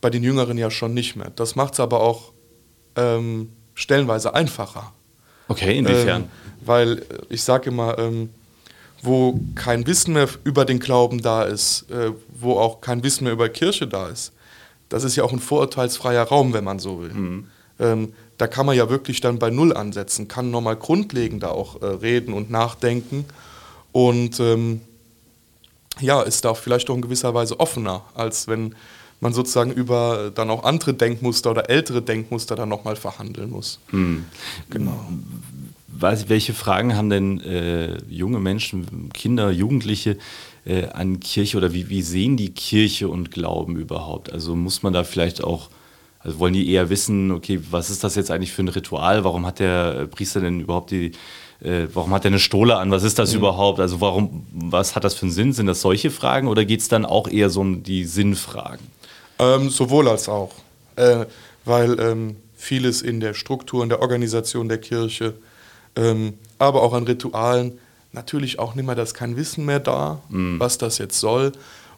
bei 0.04 0.10
den 0.10 0.22
Jüngeren 0.22 0.58
ja 0.58 0.70
schon 0.70 0.92
nicht 0.92 1.16
mehr. 1.16 1.32
Das 1.34 1.56
macht 1.56 1.72
es 1.72 1.80
aber 1.80 2.00
auch 2.00 2.32
ähm, 2.94 3.48
stellenweise 3.72 4.34
einfacher. 4.34 4.92
Okay, 5.48 5.78
inwiefern? 5.78 6.24
Ähm, 6.24 6.28
weil 6.60 6.98
äh, 6.98 7.04
ich 7.30 7.42
sage 7.42 7.70
immer, 7.70 7.98
ähm, 7.98 8.28
wo 9.00 9.40
kein 9.54 9.86
Wissen 9.86 10.12
mehr 10.12 10.28
über 10.44 10.66
den 10.66 10.78
Glauben 10.78 11.22
da 11.22 11.44
ist, 11.44 11.90
äh, 11.90 12.10
wo 12.38 12.58
auch 12.58 12.82
kein 12.82 13.02
Wissen 13.02 13.24
mehr 13.24 13.32
über 13.32 13.48
Kirche 13.48 13.86
da 13.86 14.08
ist, 14.08 14.34
das 14.90 15.04
ist 15.04 15.16
ja 15.16 15.24
auch 15.24 15.32
ein 15.32 15.38
vorurteilsfreier 15.38 16.24
Raum, 16.24 16.52
wenn 16.52 16.64
man 16.64 16.80
so 16.80 17.00
will. 17.00 17.44
Ähm, 17.80 18.12
da 18.36 18.46
kann 18.46 18.66
man 18.66 18.76
ja 18.76 18.90
wirklich 18.90 19.22
dann 19.22 19.38
bei 19.38 19.48
Null 19.48 19.74
ansetzen, 19.74 20.28
kann 20.28 20.50
nochmal 20.50 20.76
grundlegender 20.76 21.52
auch 21.52 21.80
äh, 21.80 21.86
reden 21.86 22.34
und 22.34 22.50
nachdenken 22.50 23.24
und 23.92 24.38
ähm, 24.38 24.82
ja, 26.00 26.20
ist 26.20 26.44
da 26.44 26.52
vielleicht 26.52 26.90
auch 26.90 26.94
in 26.94 27.00
gewisser 27.00 27.32
Weise 27.32 27.58
offener, 27.58 28.02
als 28.14 28.48
wenn 28.48 28.74
man 29.24 29.32
sozusagen 29.32 29.72
über 29.72 30.30
dann 30.32 30.50
auch 30.50 30.62
andere 30.62 30.94
Denkmuster 30.94 31.50
oder 31.50 31.68
ältere 31.68 32.02
Denkmuster 32.02 32.54
dann 32.54 32.68
nochmal 32.68 32.94
verhandeln 32.94 33.50
muss. 33.50 33.80
Genau. 34.70 35.08
Was, 35.88 36.28
welche 36.28 36.54
Fragen 36.54 36.96
haben 36.96 37.10
denn 37.10 37.40
äh, 37.40 37.98
junge 38.08 38.38
Menschen, 38.38 39.10
Kinder, 39.12 39.50
Jugendliche 39.50 40.18
äh, 40.64 40.86
an 40.88 41.20
Kirche 41.20 41.56
oder 41.56 41.72
wie, 41.72 41.88
wie 41.88 42.02
sehen 42.02 42.36
die 42.36 42.50
Kirche 42.50 43.08
und 43.08 43.30
Glauben 43.30 43.76
überhaupt? 43.76 44.32
Also 44.32 44.54
muss 44.54 44.82
man 44.82 44.92
da 44.92 45.04
vielleicht 45.04 45.42
auch, 45.42 45.70
also 46.18 46.38
wollen 46.38 46.52
die 46.52 46.68
eher 46.70 46.90
wissen, 46.90 47.30
okay, 47.30 47.60
was 47.70 47.90
ist 47.90 48.04
das 48.04 48.16
jetzt 48.16 48.30
eigentlich 48.30 48.52
für 48.52 48.62
ein 48.62 48.68
Ritual? 48.68 49.24
Warum 49.24 49.46
hat 49.46 49.58
der 49.58 50.00
äh, 50.00 50.06
Priester 50.06 50.40
denn 50.40 50.60
überhaupt 50.60 50.90
die, 50.90 51.12
äh, 51.62 51.86
warum 51.94 52.12
hat 52.12 52.24
er 52.24 52.30
eine 52.30 52.40
Stohle 52.40 52.76
an? 52.76 52.90
Was 52.90 53.04
ist 53.04 53.18
das 53.18 53.32
überhaupt? 53.32 53.78
Also 53.78 54.00
warum, 54.00 54.46
was 54.52 54.96
hat 54.96 55.04
das 55.04 55.14
für 55.14 55.22
einen 55.22 55.32
Sinn? 55.32 55.52
Sind 55.52 55.66
das 55.66 55.80
solche 55.80 56.10
Fragen 56.10 56.48
oder 56.48 56.64
geht 56.64 56.80
es 56.80 56.88
dann 56.88 57.06
auch 57.06 57.28
eher 57.28 57.50
so 57.50 57.60
um 57.60 57.84
die 57.84 58.04
Sinnfragen? 58.04 58.84
Ähm, 59.38 59.70
sowohl 59.70 60.08
als 60.08 60.28
auch. 60.28 60.52
Äh, 60.96 61.26
weil 61.64 61.98
ähm, 61.98 62.36
vieles 62.56 63.02
in 63.02 63.20
der 63.20 63.34
Struktur, 63.34 63.82
in 63.82 63.88
der 63.88 64.00
Organisation 64.00 64.68
der 64.68 64.78
Kirche, 64.78 65.34
ähm, 65.96 66.34
aber 66.58 66.82
auch 66.82 66.92
an 66.92 67.04
Ritualen, 67.04 67.78
natürlich 68.12 68.58
auch 68.58 68.74
nicht 68.74 68.86
mehr, 68.86 68.94
da 68.94 69.02
ist 69.02 69.14
kein 69.14 69.36
Wissen 69.36 69.64
mehr 69.64 69.80
da, 69.80 70.20
was 70.28 70.78
das 70.78 70.98
jetzt 70.98 71.18
soll. 71.18 71.52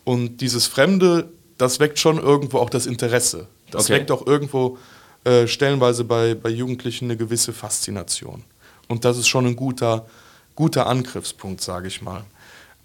Und 0.04 0.38
dieses 0.40 0.66
Fremde, 0.66 1.28
das 1.58 1.78
weckt 1.78 1.98
schon 1.98 2.18
irgendwo 2.18 2.58
auch 2.58 2.70
das 2.70 2.86
Interesse. 2.86 3.48
Das 3.70 3.84
Okay. 3.84 3.94
weckt 3.94 4.10
auch 4.10 4.26
irgendwo 4.26 4.78
äh, 5.24 5.46
stellenweise 5.46 6.04
bei, 6.04 6.34
bei 6.34 6.48
Jugendlichen 6.48 7.06
eine 7.06 7.16
gewisse 7.16 7.52
Faszination. 7.52 8.44
Und 8.88 9.04
das 9.04 9.18
ist 9.18 9.28
schon 9.28 9.46
ein 9.46 9.56
guter, 9.56 10.06
guter 10.54 10.86
Angriffspunkt, 10.86 11.60
sage 11.60 11.88
ich 11.88 12.00
mal. 12.00 12.24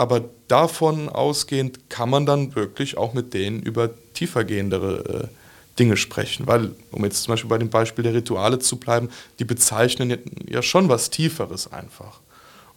Aber 0.01 0.23
davon 0.47 1.09
ausgehend 1.09 1.91
kann 1.91 2.09
man 2.09 2.25
dann 2.25 2.55
wirklich 2.55 2.97
auch 2.97 3.13
mit 3.13 3.35
denen 3.35 3.61
über 3.61 3.91
tiefergehendere 4.15 5.29
äh, 5.29 5.77
Dinge 5.77 5.95
sprechen. 5.95 6.47
Weil, 6.47 6.71
um 6.89 7.05
jetzt 7.05 7.21
zum 7.21 7.33
Beispiel 7.33 7.51
bei 7.51 7.59
dem 7.59 7.69
Beispiel 7.69 8.01
der 8.01 8.15
Rituale 8.15 8.57
zu 8.57 8.77
bleiben, 8.77 9.11
die 9.37 9.45
bezeichnen 9.45 10.17
ja, 10.49 10.63
schon 10.63 10.89
was 10.89 11.11
Tieferes 11.11 11.71
einfach. 11.71 12.19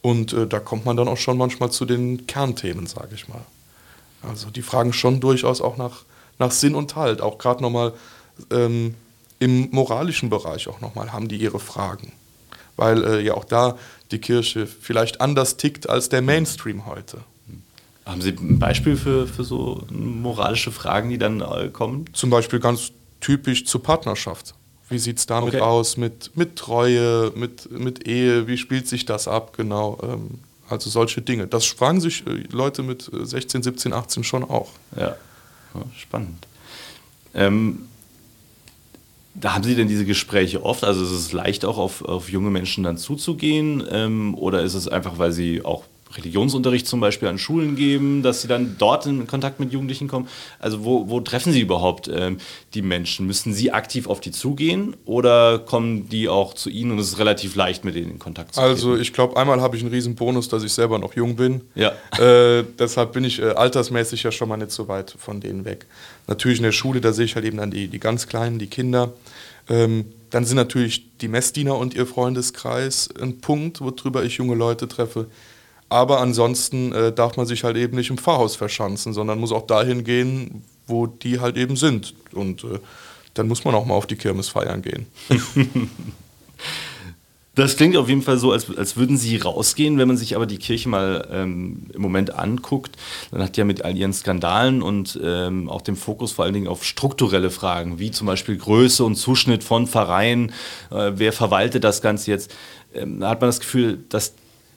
Und 0.03 0.35
äh, 0.35 0.47
da 0.47 0.61
kommt 0.61 0.85
man 0.85 0.99
dann 0.99 1.09
auch 1.09 1.17
schon 1.17 1.39
manchmal 1.39 1.71
zu 1.71 1.87
den 1.87 2.27
Kernthemen, 2.27 2.87
sage 2.87 3.15
ich 3.15 3.27
mal. 3.27 3.47
Also 4.21 4.51
die 4.51 4.61
fragen 4.61 4.93
schon 4.93 5.21
durchaus 5.21 5.63
auch 5.63 5.79
nach, 5.79 6.03
nach 6.39 6.51
Sinn 6.51 6.75
und 6.75 6.95
Halt. 6.95 7.23
Auch 7.23 7.39
gerade 7.39 7.63
nochmal 7.63 7.95
ähm, 8.51 8.97
im 9.39 9.71
moralischen 9.71 10.29
Bereich 10.29 10.69
auch 10.69 10.83
nochmal 10.83 11.15
haben 11.15 11.29
die 11.29 11.39
ihre 11.39 11.59
Fragen. 11.59 12.13
Weil 12.77 13.03
äh, 13.03 13.21
ja 13.23 13.33
auch 13.33 13.47
da 13.47 13.79
die 14.11 14.19
Kirche 14.19 14.67
vielleicht 14.67 15.21
anders 15.21 15.57
tickt 15.57 15.89
als 15.89 16.09
der 16.09 16.23
Mainstream 16.23 16.87
heute. 16.87 17.19
Haben 18.07 18.21
Sie 18.21 18.31
ein 18.31 18.59
Beispiel 18.59 18.97
für, 18.97 19.27
für 19.27 19.45
so 19.45 19.83
moralische 19.91 20.71
Fragen, 20.71 21.09
die 21.09 21.19
dann 21.19 21.41
äh, 21.41 21.69
kommen? 21.73 22.05
Zum 22.13 22.29
Beispiel 22.29 22.61
ganz 22.61 22.93
typisch 23.21 23.65
zur 23.65 23.83
Partnerschaft. 23.83 24.55
Wie 24.91 24.99
sieht 24.99 25.19
es 25.19 25.27
damit 25.27 25.55
Okay. 25.55 25.63
aus 25.63 25.97
mit, 25.97 26.37
mit 26.37 26.57
Treue, 26.57 27.33
mit, 27.35 27.71
mit 27.71 28.07
Ehe? 28.07 28.47
Wie 28.47 28.59
spielt 28.59 28.87
sich 28.89 29.07
das 29.07 29.27
ab? 29.27 29.57
Genau. 29.57 29.99
Ähm, 30.03 30.41
also 30.69 30.91
solche 30.91 31.23
Dinge. 31.23 31.47
Das 31.47 31.65
fragen 31.65 32.01
sich 32.01 32.27
äh, 32.27 32.45
Leute 32.51 32.83
mit 32.83 33.11
äh, 33.13 33.25
16, 33.25 33.63
17, 33.63 33.93
18 33.95 34.25
schon 34.25 34.45
auch. 34.45 34.71
Ja, 34.97 35.17
ja 35.75 35.83
spannend. 35.97 36.47
Ähm, 37.35 37.89
da 39.35 39.55
haben 39.55 39.65
Sie 39.65 39.75
denn 39.75 39.89
diese 39.89 40.05
Gespräche 40.05 40.65
oft? 40.65 40.85
Also 40.85 41.03
ist 41.03 41.11
es 41.11 41.33
leicht 41.33 41.65
auch 41.65 41.79
auf, 41.79 42.03
auf 42.03 42.31
junge 42.31 42.51
Menschen 42.51 42.85
dann 42.85 42.97
zuzugehen? 42.97 43.83
Ähm, 43.91 44.35
oder 44.35 44.63
ist 44.63 44.75
es 44.75 44.89
einfach, 44.89 45.19
weil 45.19 45.33
Sie 45.33 45.65
auch 45.65 45.85
Religionsunterricht 46.17 46.87
zum 46.87 47.01
Beispiel 47.01 47.29
an 47.29 47.39
Schulen 47.39 47.77
geben, 47.77 48.23
dass 48.23 48.43
Sie 48.43 48.49
dann 48.49 48.77
dort 48.79 49.07
in 49.07 49.27
Kontakt 49.27 49.61
mit 49.61 49.73
Jugendlichen 49.73 50.09
kommen? 50.09 50.29
Also 50.59 50.85
wo, 50.85 51.09
wo 51.09 51.21
treffen 51.21 51.53
Sie 51.53 51.61
überhaupt 51.61 52.09
ähm, 52.09 52.39
die 52.75 52.83
Menschen? 52.83 53.27
Müssen 53.27 53.53
Sie 53.53 53.73
aktiv 53.73 54.07
auf 54.07 54.21
die 54.21 54.31
zugehen 54.31 54.97
oder 55.05 55.59
kommen 55.59 56.09
die 56.09 56.29
auch 56.29 56.55
zu 56.55 56.71
Ihnen 56.71 56.93
und 56.93 56.99
es 56.99 57.09
ist 57.09 57.19
relativ 57.19 57.57
leicht, 57.57 57.85
mit 57.85 57.95
denen 57.95 58.13
in 58.13 58.19
Kontakt 58.19 58.55
zu 58.55 58.61
Also 58.61 58.91
treten? 58.91 59.03
ich 59.03 59.13
glaube, 59.13 59.37
einmal 59.37 59.61
habe 59.61 59.77
ich 59.77 59.83
einen 59.83 59.93
riesen 59.93 60.15
Bonus, 60.15 60.49
dass 60.49 60.63
ich 60.63 60.73
selber 60.73 60.99
noch 60.99 61.15
jung 61.15 61.37
bin. 61.37 61.63
Ja. 61.75 61.93
Äh, 62.19 62.65
deshalb 62.79 63.13
bin 63.13 63.25
ich 63.25 63.41
äh, 63.41 63.47
altersmäßig 63.51 64.23
ja 64.23 64.31
schon 64.33 64.49
mal 64.49 64.57
nicht 64.57 64.71
so 64.71 64.89
weit 64.89 65.15
von 65.19 65.41
denen 65.41 65.65
weg. 65.65 65.87
Natürlich 66.27 66.59
in 66.59 66.65
der 66.65 66.73
Schule, 66.73 67.01
da 67.01 67.13
sehe 67.13 67.25
ich 67.25 67.35
halt 67.35 67.45
eben 67.45 67.57
dann 67.59 67.71
die, 67.71 67.89
die 67.89 67.99
ganz 68.01 68.27
Kleinen, 68.27 68.59
die 68.59 68.69
Kinder. 68.69 69.13
Ähm, 69.69 70.07
dann 70.31 70.45
sind 70.45 70.57
natürlich 70.57 71.07
die 71.21 71.29
Messdiener 71.29 71.77
und 71.77 71.95
ihr 71.95 72.07
Freundeskreis 72.07 73.09
ein 73.21 73.41
Punkt, 73.41 73.81
worüber 73.81 74.25
ich 74.25 74.37
junge 74.37 74.55
Leute 74.55 74.89
treffe. 74.89 75.27
Aber 75.89 76.21
ansonsten 76.21 76.93
äh, 76.93 77.13
darf 77.13 77.37
man 77.37 77.47
sich 77.47 77.65
halt 77.65 77.77
eben 77.77 77.97
nicht 77.97 78.11
im 78.11 78.19
Pfarrhaus 78.19 78.57
verschanzen, 78.57 79.13
sondern 79.13 79.39
muss 79.39 79.53
auch 79.53 79.67
dahin 79.67 80.05
gehen, 80.05 80.65
wo 80.87 81.07
die 81.07 81.41
halt 81.41 81.57
eben 81.57 81.77
sind. 81.77 82.15
Und 82.33 82.65
äh, 82.65 82.79
dann 83.35 83.49
muss 83.49 83.65
man 83.65 83.75
auch 83.75 83.85
mal 83.85 83.95
auf 83.95 84.07
die 84.07 84.17
Kirmes 84.17 84.49
feiern 84.49 84.83
gehen. 84.83 85.07
Das 87.57 87.77
klingt 87.77 87.97
auf 87.97 88.09
jeden 88.09 88.23
Fall 88.23 88.37
so, 88.37 88.51
als, 88.51 88.77
als 88.77 88.97
würden 88.97 89.17
sie 89.17 89.37
rausgehen, 89.37 89.97
wenn 89.97 90.09
man 90.09 90.17
sich 90.17 90.35
aber 90.35 90.47
die 90.47 90.59
Kirche 90.59 90.89
mal 90.89 91.29
ähm, 91.31 91.87
im 91.93 92.03
Moment 92.03 92.35
anguckt. 92.35 92.97
Dann 93.31 93.43
hat 93.43 93.57
ja 93.57 93.65
mit 93.65 93.85
all 93.85 93.97
ihren 93.97 94.13
Skandalen 94.13 94.83
und 94.83 95.19
ähm, 95.23 95.69
auch 95.69 95.83
dem 95.83 95.97
Fokus 95.97 96.33
vor 96.33 96.45
allen 96.45 96.55
Dingen 96.55 96.67
auf 96.67 96.85
strukturelle 96.85 97.51
Fragen, 97.51 98.01
wie 98.01 98.11
zum 98.11 98.27
Beispiel 98.27 98.57
Größe 98.57 99.05
und 99.05 99.15
Zuschnitt 99.15 99.63
von 99.63 99.87
Vereinen, 99.87 100.53
äh, 100.91 101.13
wer 101.15 101.33
verwaltet 101.33 101.85
das 101.85 102.03
Ganze 102.03 102.33
jetzt. 102.33 102.53
Ähm, 102.93 103.25
hat 103.25 103.41
man 103.41 103.49
das 103.49 103.61
Gefühl, 103.61 104.03
dass 104.09 104.35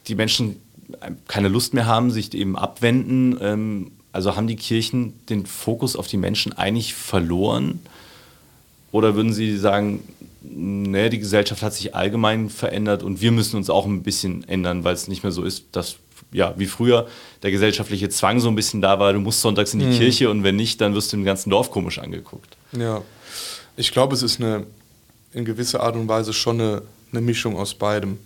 die 0.08 0.14
Menschen 0.14 0.62
keine 1.28 1.48
Lust 1.48 1.74
mehr 1.74 1.86
haben, 1.86 2.12
sich 2.12 2.34
eben 2.34 2.58
abwenden. 2.58 3.38
Ähm, 3.42 3.92
also 4.12 4.36
haben 4.36 4.48
die 4.48 4.56
Kirchen 4.56 5.14
den 5.28 5.46
Fokus 5.46 5.96
auf 5.96 6.08
die 6.08 6.18
Menschen 6.18 6.54
eigentlich 6.54 6.94
verloren? 6.94 7.80
Oder 8.92 9.16
würden 9.16 9.34
Sie 9.34 9.58
sagen, 9.58 10.02
nee, 10.42 11.10
die 11.10 11.20
Gesellschaft 11.20 11.62
hat 11.62 11.74
sich 11.74 11.94
allgemein 11.94 12.50
verändert 12.50 13.04
und 13.04 13.22
wir 13.22 13.32
müssen 13.32 13.58
uns 13.58 13.70
auch 13.70 13.86
ein 13.86 14.04
bisschen 14.04 14.48
ändern, 14.48 14.84
weil 14.84 14.94
es 14.94 15.08
nicht 15.08 15.24
mehr 15.24 15.32
so 15.32 15.44
ist, 15.44 15.66
dass, 15.74 15.98
ja, 16.32 16.54
wie 16.58 16.66
früher 16.66 17.08
der 17.44 17.52
gesellschaftliche 17.52 18.10
Zwang 18.10 18.40
so 18.40 18.48
ein 18.48 18.56
bisschen 18.56 18.82
da 18.82 19.00
war, 19.00 19.14
du 19.14 19.20
musst 19.20 19.42
sonntags 19.42 19.74
in 19.74 19.80
die 19.80 19.98
Kirche 19.98 20.30
und 20.30 20.44
wenn 20.44 20.56
nicht, 20.56 20.80
dann 20.82 20.96
wirst 20.96 21.12
du 21.12 21.18
im 21.18 21.26
ganzen 21.26 21.50
Dorf 21.50 21.70
komisch 21.70 22.00
angeguckt. 22.00 22.58
Ja, 22.72 23.02
ich 23.76 23.92
glaube, 23.92 24.16
es 24.16 24.24
ist 24.24 24.42
eine 24.42 24.66
in 25.34 25.46
gewisser 25.46 25.82
Art 25.82 25.96
und 25.96 26.08
Weise 26.08 26.34
schon 26.34 26.60
eine, 26.60 26.82
eine 27.12 27.22
Mischung 27.22 27.58
aus 27.58 27.74
beidem. 27.74 28.18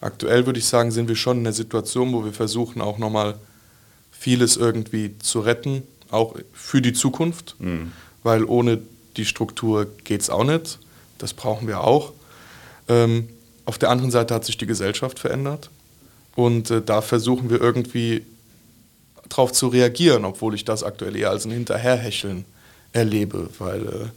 Aktuell 0.00 0.46
würde 0.46 0.58
ich 0.58 0.66
sagen, 0.66 0.90
sind 0.90 1.08
wir 1.08 1.16
schon 1.16 1.38
in 1.38 1.44
der 1.44 1.52
Situation, 1.52 2.12
wo 2.12 2.24
wir 2.24 2.32
versuchen 2.32 2.80
auch 2.80 2.98
nochmal 2.98 3.34
vieles 4.10 4.56
irgendwie 4.56 5.16
zu 5.18 5.40
retten, 5.40 5.82
auch 6.10 6.34
für 6.52 6.80
die 6.80 6.92
Zukunft, 6.92 7.56
mhm. 7.58 7.92
weil 8.22 8.44
ohne 8.44 8.80
die 9.16 9.24
Struktur 9.24 9.86
geht 10.04 10.22
es 10.22 10.30
auch 10.30 10.44
nicht. 10.44 10.78
Das 11.18 11.34
brauchen 11.34 11.68
wir 11.68 11.82
auch. 11.82 12.12
Ähm, 12.88 13.28
auf 13.66 13.78
der 13.78 13.90
anderen 13.90 14.10
Seite 14.10 14.34
hat 14.34 14.44
sich 14.44 14.56
die 14.56 14.66
Gesellschaft 14.66 15.18
verändert 15.18 15.70
und 16.34 16.70
äh, 16.70 16.82
da 16.82 17.02
versuchen 17.02 17.50
wir 17.50 17.60
irgendwie 17.60 18.24
darauf 19.28 19.52
zu 19.52 19.68
reagieren, 19.68 20.24
obwohl 20.24 20.54
ich 20.54 20.64
das 20.64 20.82
aktuell 20.82 21.16
eher 21.16 21.30
als 21.30 21.44
ein 21.44 21.52
Hinterherhecheln 21.52 22.44
erlebe, 22.92 23.48
weil 23.58 23.86
äh, 23.86 24.08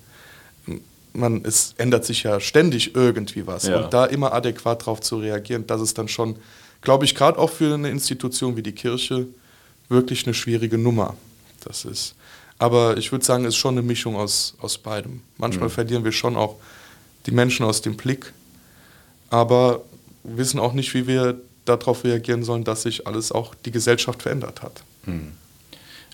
man, 1.13 1.43
es 1.45 1.75
ändert 1.77 2.05
sich 2.05 2.23
ja 2.23 2.39
ständig 2.39 2.95
irgendwie 2.95 3.47
was. 3.47 3.67
Ja. 3.67 3.81
Und 3.81 3.93
da 3.93 4.05
immer 4.05 4.33
adäquat 4.33 4.81
darauf 4.81 5.01
zu 5.01 5.17
reagieren, 5.17 5.65
das 5.67 5.81
ist 5.81 5.97
dann 5.97 6.07
schon, 6.07 6.35
glaube 6.81 7.05
ich, 7.05 7.15
gerade 7.15 7.37
auch 7.37 7.49
für 7.49 7.73
eine 7.73 7.89
Institution 7.89 8.57
wie 8.57 8.63
die 8.63 8.73
Kirche 8.73 9.27
wirklich 9.89 10.25
eine 10.25 10.33
schwierige 10.33 10.77
Nummer. 10.77 11.15
Das 11.63 11.85
ist, 11.85 12.15
aber 12.57 12.97
ich 12.97 13.11
würde 13.11 13.23
sagen, 13.23 13.45
es 13.45 13.49
ist 13.49 13.57
schon 13.57 13.75
eine 13.75 13.81
Mischung 13.81 14.15
aus, 14.15 14.55
aus 14.59 14.77
beidem. 14.77 15.21
Manchmal 15.37 15.69
mhm. 15.69 15.73
verlieren 15.73 16.03
wir 16.03 16.11
schon 16.11 16.35
auch 16.35 16.57
die 17.25 17.31
Menschen 17.31 17.65
aus 17.65 17.81
dem 17.81 17.95
Blick, 17.95 18.33
aber 19.29 19.83
wissen 20.23 20.59
auch 20.59 20.73
nicht, 20.73 20.93
wie 20.93 21.07
wir 21.07 21.39
darauf 21.65 22.03
reagieren 22.03 22.43
sollen, 22.43 22.63
dass 22.63 22.83
sich 22.83 23.07
alles 23.07 23.31
auch 23.31 23.55
die 23.55 23.71
Gesellschaft 23.71 24.23
verändert 24.23 24.61
hat. 24.61 24.83
Mhm. 25.05 25.31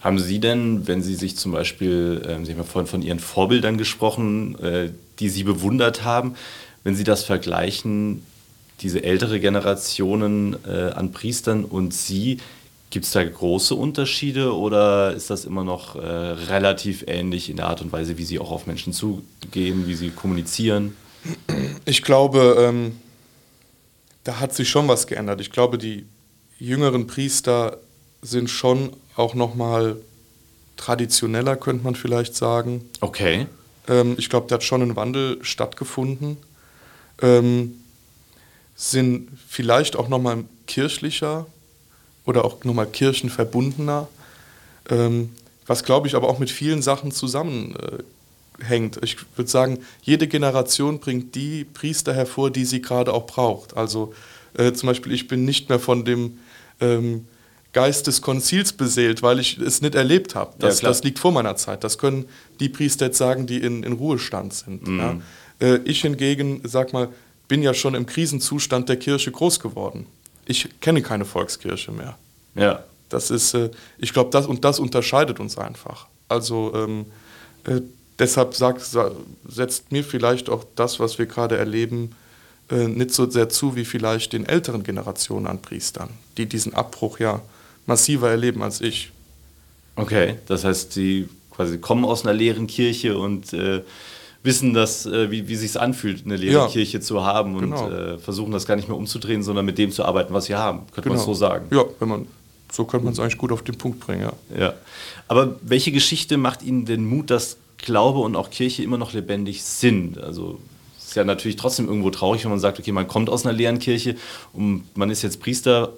Haben 0.01 0.19
Sie 0.19 0.39
denn, 0.39 0.87
wenn 0.87 1.01
Sie 1.01 1.15
sich 1.15 1.35
zum 1.35 1.51
Beispiel, 1.51 2.21
äh, 2.23 2.45
Sie 2.45 2.51
haben 2.51 2.59
ja 2.59 2.63
vorhin 2.63 2.87
von 2.87 3.01
Ihren 3.01 3.19
Vorbildern 3.19 3.77
gesprochen, 3.77 4.57
äh, 4.59 4.89
die 5.19 5.29
Sie 5.29 5.43
bewundert 5.43 6.03
haben, 6.03 6.35
wenn 6.83 6.95
Sie 6.95 7.03
das 7.03 7.23
vergleichen, 7.23 8.23
diese 8.81 9.03
ältere 9.03 9.39
Generationen 9.39 10.55
äh, 10.65 10.91
an 10.91 11.11
Priestern 11.11 11.65
und 11.65 11.93
Sie, 11.93 12.37
gibt 12.89 13.05
es 13.05 13.11
da 13.11 13.23
große 13.23 13.75
Unterschiede 13.75 14.55
oder 14.55 15.13
ist 15.13 15.29
das 15.29 15.45
immer 15.45 15.63
noch 15.63 15.95
äh, 15.95 15.99
relativ 15.99 17.03
ähnlich 17.07 17.49
in 17.49 17.57
der 17.57 17.67
Art 17.67 17.81
und 17.81 17.91
Weise, 17.91 18.17
wie 18.17 18.23
Sie 18.23 18.39
auch 18.39 18.51
auf 18.51 18.67
Menschen 18.67 18.93
zugehen, 18.93 19.85
wie 19.85 19.95
Sie 19.95 20.09
kommunizieren? 20.09 20.95
Ich 21.85 22.01
glaube, 22.01 22.55
ähm, 22.59 22.93
da 24.23 24.39
hat 24.39 24.55
sich 24.55 24.69
schon 24.69 24.87
was 24.87 25.07
geändert. 25.07 25.41
Ich 25.41 25.51
glaube, 25.51 25.77
die 25.77 26.05
jüngeren 26.57 27.07
Priester 27.07 27.77
sind 28.21 28.49
schon 28.49 28.93
auch 29.19 29.35
noch 29.35 29.55
mal 29.55 29.97
traditioneller, 30.77 31.55
könnte 31.55 31.83
man 31.83 31.95
vielleicht 31.95 32.35
sagen. 32.35 32.89
Okay. 33.01 33.47
Ähm, 33.87 34.15
ich 34.17 34.29
glaube, 34.29 34.47
da 34.47 34.55
hat 34.55 34.63
schon 34.63 34.81
ein 34.81 34.95
Wandel 34.95 35.43
stattgefunden. 35.43 36.37
Ähm, 37.21 37.75
sind 38.75 39.29
vielleicht 39.47 39.97
auch 39.97 40.07
noch 40.07 40.19
mal 40.19 40.45
kirchlicher 40.67 41.45
oder 42.25 42.45
auch 42.45 42.63
noch 42.63 42.73
mal 42.73 42.85
kirchenverbundener. 42.85 44.07
Ähm, 44.89 45.31
was, 45.67 45.83
glaube 45.83 46.07
ich, 46.07 46.15
aber 46.15 46.29
auch 46.29 46.39
mit 46.39 46.49
vielen 46.49 46.81
Sachen 46.81 47.11
zusammenhängt. 47.11 48.97
Äh, 48.97 49.03
ich 49.03 49.17
würde 49.35 49.51
sagen, 49.51 49.79
jede 50.01 50.27
Generation 50.27 50.99
bringt 50.99 51.35
die 51.35 51.65
Priester 51.65 52.13
hervor, 52.13 52.51
die 52.51 52.65
sie 52.65 52.81
gerade 52.81 53.13
auch 53.13 53.27
braucht. 53.27 53.75
Also 53.75 54.13
äh, 54.53 54.71
zum 54.71 54.87
Beispiel, 54.87 55.11
ich 55.11 55.27
bin 55.27 55.43
nicht 55.43 55.67
mehr 55.67 55.79
von 55.79 56.05
dem 56.05 56.39
ähm, 56.79 57.27
Geist 57.71 58.07
des 58.07 58.21
Konzils 58.21 58.73
beseelt, 58.73 59.21
weil 59.21 59.39
ich 59.39 59.57
es 59.59 59.81
nicht 59.81 59.95
erlebt 59.95 60.33
habe. 60.33 60.53
Das, 60.57 60.81
ja, 60.81 60.89
das 60.89 61.03
liegt 61.03 61.19
vor 61.19 61.31
meiner 61.31 61.55
Zeit. 61.55 61.83
Das 61.83 61.97
können 61.97 62.25
die 62.59 62.69
Priester 62.69 63.07
jetzt 63.07 63.17
sagen, 63.17 63.45
die 63.45 63.57
in, 63.57 63.83
in 63.83 63.93
Ruhestand 63.93 64.53
sind. 64.53 64.87
Mhm. 64.87 64.99
Ja. 64.99 65.17
Äh, 65.59 65.77
ich 65.85 66.01
hingegen, 66.01 66.61
sag 66.63 66.93
mal, 66.93 67.09
bin 67.47 67.61
ja 67.61 67.73
schon 67.73 67.93
im 67.95 68.05
Krisenzustand 68.05 68.89
der 68.89 68.97
Kirche 68.97 69.31
groß 69.31 69.59
geworden. 69.59 70.07
Ich 70.45 70.67
kenne 70.81 71.01
keine 71.01 71.25
Volkskirche 71.25 71.91
mehr. 71.91 72.17
Ja. 72.55 72.83
Das 73.09 73.29
ist, 73.29 73.53
äh, 73.53 73.69
ich 73.97 74.13
glaube, 74.13 74.31
das 74.31 74.47
und 74.47 74.65
das 74.65 74.79
unterscheidet 74.79 75.39
uns 75.39 75.57
einfach. 75.57 76.07
Also 76.27 76.73
ähm, 76.75 77.05
äh, 77.65 77.81
deshalb 78.17 78.55
sagt, 78.55 78.81
setzt 79.47 79.91
mir 79.91 80.03
vielleicht 80.03 80.49
auch 80.49 80.63
das, 80.75 80.99
was 80.99 81.19
wir 81.19 81.27
gerade 81.27 81.57
erleben, 81.57 82.15
äh, 82.71 82.87
nicht 82.87 83.11
so 83.11 83.29
sehr 83.29 83.49
zu 83.49 83.75
wie 83.75 83.85
vielleicht 83.85 84.33
den 84.33 84.45
älteren 84.45 84.83
Generationen 84.83 85.47
an 85.47 85.61
Priestern, 85.61 86.09
die 86.37 86.47
diesen 86.47 86.73
Abbruch 86.73 87.19
ja 87.19 87.41
massiver 87.89 88.29
erleben 88.29 88.63
als 88.63 88.79
ich. 88.79 89.11
Okay, 89.95 90.35
das 90.45 90.63
heißt, 90.63 90.93
sie 90.93 91.27
quasi 91.51 91.79
kommen 91.79 92.05
aus 92.05 92.23
einer 92.23 92.33
leeren 92.33 92.67
Kirche 92.67 93.17
und 93.17 93.51
äh, 93.51 93.81
wissen, 94.43 94.73
dass, 94.73 95.05
äh, 95.05 95.29
wie, 95.29 95.49
wie 95.49 95.55
sich 95.55 95.77
anfühlt, 95.77 96.25
eine 96.25 96.37
leere 96.37 96.61
ja, 96.61 96.67
Kirche 96.67 97.01
zu 97.01 97.25
haben 97.25 97.55
und 97.55 97.71
genau. 97.71 97.89
äh, 97.89 98.17
versuchen 98.17 98.51
das 98.53 98.65
gar 98.65 98.77
nicht 98.77 98.87
mehr 98.87 98.95
umzudrehen, 98.95 99.43
sondern 99.43 99.65
mit 99.65 99.77
dem 99.77 99.91
zu 99.91 100.05
arbeiten, 100.05 100.33
was 100.33 100.45
sie 100.45 100.55
haben. 100.55 100.83
Könnte 100.93 101.09
genau. 101.09 101.15
man 101.15 101.25
so 101.25 101.33
sagen. 101.33 101.65
Ja, 101.71 101.83
wenn 101.99 102.07
man, 102.07 102.27
so 102.71 102.85
könnte 102.85 103.03
man 103.03 103.13
es 103.13 103.19
eigentlich 103.19 103.37
gut 103.37 103.51
auf 103.51 103.63
den 103.63 103.77
Punkt 103.77 103.99
bringen, 103.99 104.21
ja. 104.21 104.57
ja. 104.57 104.73
Aber 105.27 105.55
welche 105.61 105.91
Geschichte 105.91 106.37
macht 106.37 106.63
Ihnen 106.63 106.85
den 106.85 107.03
Mut, 107.05 107.29
dass 107.29 107.57
Glaube 107.77 108.19
und 108.19 108.35
auch 108.35 108.49
Kirche 108.51 108.83
immer 108.83 108.97
noch 108.97 109.11
lebendig 109.11 109.63
sind? 109.63 110.17
Also 110.17 110.59
ist 110.99 111.15
ja 111.15 111.23
natürlich 111.23 111.57
trotzdem 111.57 111.87
irgendwo 111.87 112.11
traurig, 112.11 112.43
wenn 112.43 112.51
man 112.51 112.59
sagt, 112.59 112.79
okay, 112.79 112.91
man 112.91 113.07
kommt 113.07 113.29
aus 113.29 113.45
einer 113.45 113.53
leeren 113.53 113.79
Kirche 113.79 114.15
und 114.53 114.83
man 114.95 115.09
ist 115.09 115.23
jetzt 115.23 115.41
Priester 115.41 115.91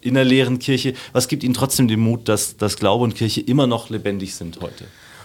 in 0.00 0.14
der 0.14 0.24
leeren 0.24 0.58
Kirche. 0.58 0.94
Was 1.12 1.28
gibt 1.28 1.42
Ihnen 1.42 1.54
trotzdem 1.54 1.88
den 1.88 2.00
Mut, 2.00 2.28
dass, 2.28 2.56
dass 2.56 2.76
Glaube 2.76 3.04
und 3.04 3.14
Kirche 3.14 3.40
immer 3.40 3.66
noch 3.66 3.90
lebendig 3.90 4.34
sind 4.34 4.60
heute? 4.60 4.84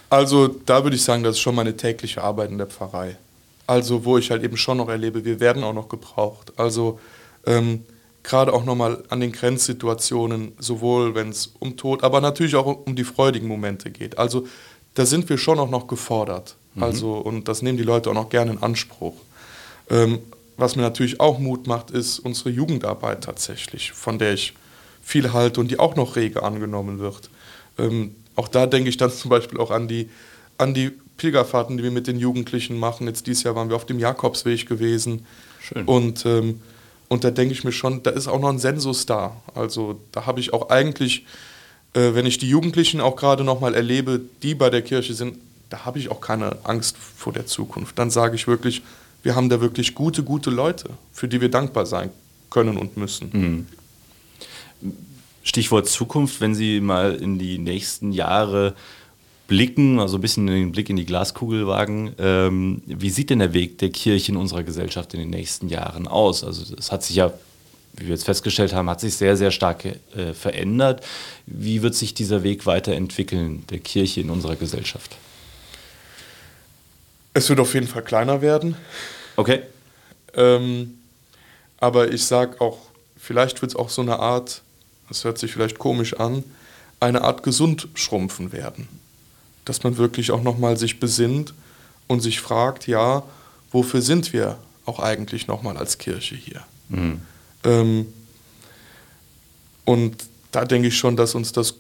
Also 0.10 0.48
da 0.48 0.84
würde 0.84 0.96
ich 0.96 1.04
sagen, 1.04 1.24
das 1.24 1.36
ist 1.36 1.42
schon 1.42 1.56
meine 1.56 1.76
tägliche 1.76 2.24
Arbeit 2.24 2.52
in 2.52 2.58
der 2.58 2.68
Pfarrei. 2.68 3.18
Also 3.66 4.06
wo 4.06 4.18
ich 4.18 4.30
halt 4.30 4.44
eben 4.44 4.58
schon 4.58 4.78
noch 4.78 4.90
erlebe, 4.90 5.26
wir 5.26 5.40
werden 5.40 5.64
auch 5.64 5.74
noch 5.74 5.90
gebraucht. 5.90 6.54
Also 6.58 7.00
ähm, 7.46 7.86
gerade 8.24 8.54
auch 8.54 8.66
nochmal 8.66 9.04
an 9.10 9.20
den 9.20 9.32
Grenzsituationen, 9.32 10.54
sowohl 10.60 11.16
wenn 11.16 11.30
es 11.30 11.54
um 11.60 11.78
Tod, 11.78 12.04
aber 12.04 12.22
natürlich 12.22 12.56
auch 12.56 12.86
um 12.86 12.96
die 12.96 13.04
freudigen 13.04 13.48
Momente 13.48 13.92
geht. 13.92 14.18
Also 14.18 14.48
da 14.96 15.06
sind 15.06 15.30
wir 15.30 15.38
schon 15.38 15.60
auch 15.60 15.70
noch 15.70 15.88
gefordert. 15.88 16.56
Mhm. 16.76 16.84
Also, 16.84 17.14
und 17.14 17.48
das 17.48 17.62
nehmen 17.62 17.78
die 17.78 17.84
Leute 17.84 18.10
auch 18.10 18.16
noch 18.16 18.30
gerne 18.30 18.52
in 18.52 18.64
Anspruch. 18.64 19.16
Ähm, 19.90 20.20
was 20.58 20.76
mir 20.76 20.84
natürlich 20.84 21.20
auch 21.20 21.40
Mut 21.40 21.68
macht, 21.68 21.92
ist 21.92 22.20
unsere 22.20 22.50
Jugendarbeit 22.50 23.24
tatsächlich, 23.24 23.92
von 23.92 24.20
der 24.20 24.34
ich 24.34 24.54
viel 25.04 25.34
halte 25.34 25.60
und 25.60 25.70
die 25.70 25.80
auch 25.80 25.96
noch 25.96 26.16
rege 26.16 26.44
angenommen 26.44 27.00
wird. 27.00 27.30
Ähm, 27.78 28.16
auch 28.36 28.48
da 28.48 28.66
denke 28.66 28.90
ich 28.90 28.98
dann 28.98 29.12
zum 29.12 29.30
Beispiel 29.30 29.60
auch 29.60 29.72
an 29.72 29.88
die, 29.88 30.10
an 30.58 30.74
die 30.74 30.92
Pilgerfahrten, 31.18 31.78
die 31.78 31.84
wir 31.84 31.92
mit 31.92 32.08
den 32.08 32.18
Jugendlichen 32.18 32.80
machen. 32.80 33.08
Jetzt 33.08 33.28
dieses 33.28 33.44
Jahr 33.44 33.56
waren 33.56 33.70
wir 33.70 33.76
auf 33.76 33.86
dem 33.86 34.00
Jakobsweg 34.00 34.68
gewesen. 34.68 35.26
Schön. 35.62 35.86
Und, 35.86 36.26
ähm, 36.26 36.62
und 37.08 37.24
da 37.24 37.32
denke 37.32 37.54
ich 37.54 37.64
mir 37.64 37.72
schon, 37.72 38.02
da 38.04 38.12
ist 38.12 38.28
auch 38.28 38.40
noch 38.40 38.50
ein 38.50 38.60
Sensus 38.60 39.06
da. 39.06 39.36
Also 39.54 40.00
da 40.12 40.26
habe 40.26 40.40
ich 40.40 40.54
auch 40.54 40.70
eigentlich, 40.70 41.26
äh, 41.94 42.14
wenn 42.14 42.26
ich 42.26 42.40
die 42.40 42.50
Jugendlichen 42.50 43.02
auch 43.02 43.16
gerade 43.16 43.44
noch 43.44 43.60
mal 43.60 43.76
erlebe, 43.76 44.22
die 44.42 44.56
bei 44.56 44.70
der 44.70 44.82
Kirche 44.82 45.14
sind, 45.14 45.38
da 45.70 45.86
habe 45.86 46.00
ich 46.00 46.10
auch 46.10 46.22
keine 46.22 46.58
Angst 46.64 46.98
vor 46.98 47.34
der 47.34 47.46
Zukunft. 47.46 47.98
Dann 48.00 48.10
sage 48.10 48.36
ich 48.36 48.48
wirklich, 48.48 48.84
wir 49.22 49.36
haben 49.36 49.50
da 49.50 49.62
wirklich 49.62 49.96
gute, 49.96 50.24
gute 50.24 50.50
Leute, 50.50 50.90
für 51.12 51.28
die 51.28 51.42
wir 51.42 51.50
dankbar 51.50 51.86
sein 51.86 52.10
können 52.50 52.78
und 52.78 52.98
müssen. 52.98 53.30
Mhm. 53.32 53.68
Stichwort 55.44 55.88
Zukunft, 55.88 56.42
wenn 56.42 56.56
Sie 56.56 56.80
mal 56.80 57.16
in 57.16 57.38
die 57.38 57.58
nächsten 57.58 58.12
Jahre 58.12 58.76
blicken, 59.48 60.00
also 60.00 60.18
ein 60.18 60.22
bisschen 60.22 60.48
den 60.48 60.72
Blick 60.72 60.90
in 60.90 60.96
die 60.96 61.06
Glaskugel 61.06 61.68
wagen, 61.68 62.14
ähm, 62.18 62.82
wie 62.86 63.10
sieht 63.10 63.30
denn 63.30 63.40
der 63.40 63.54
Weg 63.54 63.78
der 63.78 63.90
Kirche 63.90 64.32
in 64.32 64.38
unserer 64.38 64.64
Gesellschaft 64.64 65.14
in 65.14 65.20
den 65.20 65.30
nächsten 65.30 65.70
Jahren 65.70 66.08
aus? 66.08 66.44
Also 66.44 66.74
es 66.76 66.92
hat 66.92 67.04
sich 67.04 67.18
ja, 67.18 67.32
wie 67.96 68.06
wir 68.06 68.16
jetzt 68.16 68.26
festgestellt 68.26 68.74
haben, 68.74 68.90
hat 68.90 69.02
sich 69.02 69.14
sehr, 69.16 69.38
sehr 69.38 69.52
stark 69.52 69.86
äh, 69.86 70.34
verändert. 70.34 71.06
Wie 71.46 71.82
wird 71.82 71.94
sich 71.94 72.14
dieser 72.14 72.42
Weg 72.42 72.66
weiterentwickeln, 72.66 73.66
der 73.70 73.80
Kirche 73.80 74.22
in 74.22 74.30
unserer 74.30 74.56
Gesellschaft? 74.56 75.18
Es 77.36 77.50
wird 77.50 77.60
auf 77.60 77.74
jeden 77.74 77.88
Fall 77.88 78.04
kleiner 78.04 78.42
werden. 78.42 78.76
Okay. 79.36 79.62
Ähm, 80.36 80.98
aber 81.80 82.12
ich 82.12 82.26
sage 82.26 82.60
auch, 82.60 82.80
vielleicht 83.18 83.62
wird 83.62 83.72
es 83.72 83.76
auch 83.76 83.90
so 83.90 84.02
eine 84.02 84.18
Art, 84.18 84.63
das 85.14 85.24
hört 85.26 85.38
sich 85.38 85.54
vielleicht 85.54 85.78
komisch 85.78 86.16
an, 86.16 86.44
eine 87.00 87.22
Art 87.22 87.44
gesund 87.44 87.88
schrumpfen 87.94 88.52
werden. 88.52 88.88
Dass 89.64 89.84
man 89.84 89.98
wirklich 89.98 90.32
auch 90.32 90.42
nochmal 90.42 90.76
sich 90.76 91.00
besinnt 91.00 91.54
und 92.08 92.22
sich 92.22 92.42
fragt, 92.42 92.88
ja, 92.88 93.22
wofür 93.72 94.02
sind 94.02 94.34
wir 94.34 94.58
auch 94.86 95.00
eigentlich 95.00 95.46
nochmal 95.46 95.78
als 95.78 96.00
Kirche 96.00 96.36
hier? 96.36 96.64
Mhm. 96.90 97.22
Ähm, 97.64 98.08
und 99.86 100.16
da 100.52 100.66
denke 100.66 100.88
ich 100.88 100.98
schon, 100.98 101.16
dass 101.16 101.36
uns 101.36 101.52
das 101.52 101.76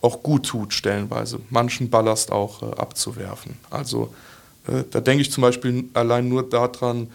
auch 0.00 0.24
gut 0.24 0.46
tut, 0.46 0.74
stellenweise, 0.74 1.38
manchen 1.50 1.90
Ballast 1.90 2.32
auch 2.32 2.62
äh, 2.62 2.76
abzuwerfen. 2.76 3.54
Also 3.70 4.12
äh, 4.66 4.82
da 4.90 5.00
denke 5.00 5.22
ich 5.22 5.30
zum 5.30 5.42
Beispiel 5.42 5.84
allein 5.94 6.28
nur 6.28 6.48
daran, 6.48 7.06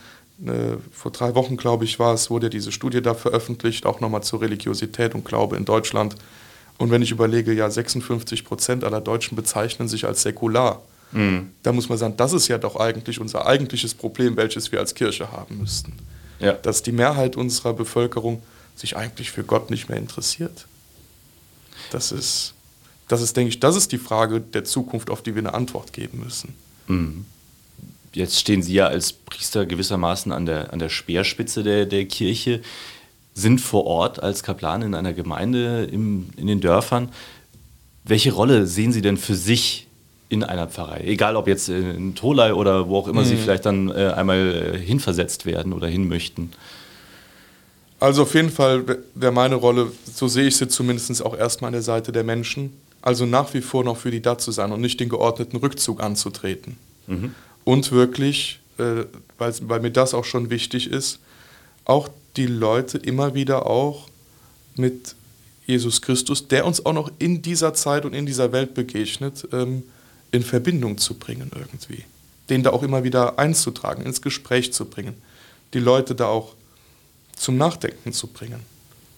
vor 0.92 1.12
drei 1.12 1.36
Wochen, 1.36 1.58
glaube 1.58 1.84
ich, 1.84 2.00
war 2.00 2.14
es, 2.14 2.30
wurde 2.30 2.50
diese 2.50 2.72
Studie 2.72 3.02
da 3.02 3.14
veröffentlicht, 3.14 3.86
auch 3.86 4.00
nochmal 4.00 4.24
zur 4.24 4.42
Religiosität 4.42 5.14
und 5.14 5.26
Glaube 5.26 5.58
in 5.58 5.66
Deutschland. 5.66 6.16
Und 6.78 6.92
wenn 6.92 7.02
ich 7.02 7.12
überlege, 7.12 7.52
ja, 7.54 7.70
56 7.70 8.46
Prozent 8.46 8.84
aller 8.86 9.02
Deutschen 9.02 9.36
bezeichnen 9.36 9.90
sich 9.90 10.06
als 10.06 10.22
säkular, 10.22 10.82
mhm. 11.12 11.50
da 11.62 11.74
muss 11.74 11.90
man 11.90 11.98
sagen, 11.98 12.14
das 12.16 12.32
ist 12.32 12.48
ja 12.48 12.58
doch 12.58 12.78
eigentlich 12.78 13.20
unser 13.20 13.46
eigentliches 13.46 13.94
Problem, 13.94 14.38
welches 14.38 14.72
wir 14.72 14.80
als 14.80 14.96
Kirche 14.96 15.32
haben 15.32 15.58
müssten. 15.58 15.94
Ja. 16.40 16.54
Dass 16.54 16.84
die 16.84 16.94
Mehrheit 16.94 17.36
unserer 17.36 17.74
Bevölkerung 17.74 18.42
sich 18.76 18.96
eigentlich 18.96 19.32
für 19.32 19.44
Gott 19.44 19.70
nicht 19.70 19.90
mehr 19.90 19.98
interessiert. 19.98 20.68
Das 21.92 22.14
ist 22.14 22.54
Das 23.10 23.22
ist, 23.22 23.36
denke 23.36 23.50
ich, 23.50 23.60
das 23.60 23.76
ist 23.76 23.92
die 23.92 23.98
Frage 23.98 24.40
der 24.40 24.64
Zukunft, 24.64 25.10
auf 25.10 25.22
die 25.22 25.36
wir 25.36 25.42
eine 25.42 25.54
Antwort 25.54 25.92
geben 25.92 26.22
müssen. 26.24 26.54
Mhm. 26.88 27.26
Jetzt 28.14 28.40
stehen 28.40 28.64
Sie 28.64 28.74
ja 28.74 28.88
als 28.88 29.14
Priester 29.14 29.66
gewissermaßen 29.66 30.32
an 30.32 30.46
der, 30.46 30.74
an 30.74 30.80
der 30.80 30.90
Speerspitze 30.90 31.64
der, 31.64 31.86
der 31.86 32.06
Kirche, 32.06 32.62
sind 33.34 33.62
vor 33.62 33.86
Ort 33.86 34.22
als 34.22 34.44
Kaplan 34.44 34.82
in 34.82 34.96
einer 34.96 35.14
Gemeinde 35.14 35.86
im, 35.86 36.30
in 36.36 36.48
den 36.48 36.62
Dörfern. 36.62 37.10
Welche 38.04 38.34
Rolle 38.34 38.68
sehen 38.68 38.92
Sie 38.92 39.02
denn 39.02 39.18
für 39.18 39.36
sich 39.36 39.88
in 40.30 40.44
einer 40.44 40.68
Pfarrei? 40.68 41.02
Egal 41.06 41.36
ob 41.36 41.48
jetzt 41.48 41.70
in 41.70 42.16
Tolai 42.16 42.54
oder 42.54 42.90
wo 42.90 42.98
auch 42.98 43.08
immer 43.08 43.22
mhm. 43.22 43.26
Sie 43.26 43.38
vielleicht 43.38 43.66
dann 43.66 43.90
äh, 43.90 44.14
einmal 44.16 44.74
äh, 44.76 44.78
hinversetzt 44.80 45.46
werden 45.46 45.74
oder 45.74 45.88
hin 45.88 46.08
möchten. 46.08 46.52
Also 48.00 48.24
auf 48.24 48.34
jeden 48.34 48.50
Fall 48.50 48.84
wäre 49.14 49.32
meine 49.32 49.56
Rolle, 49.56 49.92
so 50.12 50.28
sehe 50.28 50.48
ich 50.48 50.56
sie 50.56 50.68
zumindest 50.68 51.24
auch 51.24 51.38
erstmal 51.38 51.70
an 51.70 51.74
der 51.74 51.82
Seite 51.82 52.12
der 52.12 52.24
Menschen, 52.24 52.72
also 53.02 53.26
nach 53.26 53.54
wie 53.54 53.62
vor 53.62 53.84
noch 53.84 53.98
für 53.98 54.10
die 54.10 54.22
da 54.22 54.38
zu 54.38 54.52
sein 54.52 54.72
und 54.72 54.82
nicht 54.82 55.00
den 55.00 55.10
geordneten 55.10 55.58
Rückzug 55.58 56.02
anzutreten. 56.02 56.78
Mhm. 57.08 57.36
Und 57.70 57.92
wirklich, 57.92 58.62
äh, 58.80 59.06
weil, 59.38 59.54
weil 59.62 59.80
mir 59.80 59.92
das 59.92 60.16
auch 60.16 60.26
schon 60.26 60.50
wichtig 60.50 60.88
ist, 60.88 61.20
auch 61.86 62.10
die 62.36 62.48
Leute 62.48 62.98
immer 62.98 63.36
wieder 63.36 63.68
auch 63.68 64.08
mit 64.74 65.14
Jesus 65.68 66.02
Christus, 66.02 66.48
der 66.48 66.66
uns 66.66 66.84
auch 66.84 66.94
noch 66.94 67.12
in 67.20 67.44
dieser 67.44 67.76
Zeit 67.76 68.06
und 68.06 68.16
in 68.16 68.26
dieser 68.26 68.52
Welt 68.54 68.74
begegnet, 68.74 69.48
ähm, 69.52 69.84
in 70.32 70.42
Verbindung 70.42 70.98
zu 70.98 71.14
bringen 71.14 71.52
irgendwie. 71.54 72.06
Den 72.50 72.64
da 72.64 72.72
auch 72.72 72.82
immer 72.82 73.04
wieder 73.04 73.38
einzutragen, 73.38 74.04
ins 74.04 74.24
Gespräch 74.24 74.74
zu 74.74 74.86
bringen. 74.86 75.14
Die 75.76 75.80
Leute 75.80 76.16
da 76.16 76.26
auch 76.26 76.56
zum 77.36 77.58
Nachdenken 77.58 78.14
zu 78.14 78.26
bringen. 78.26 78.62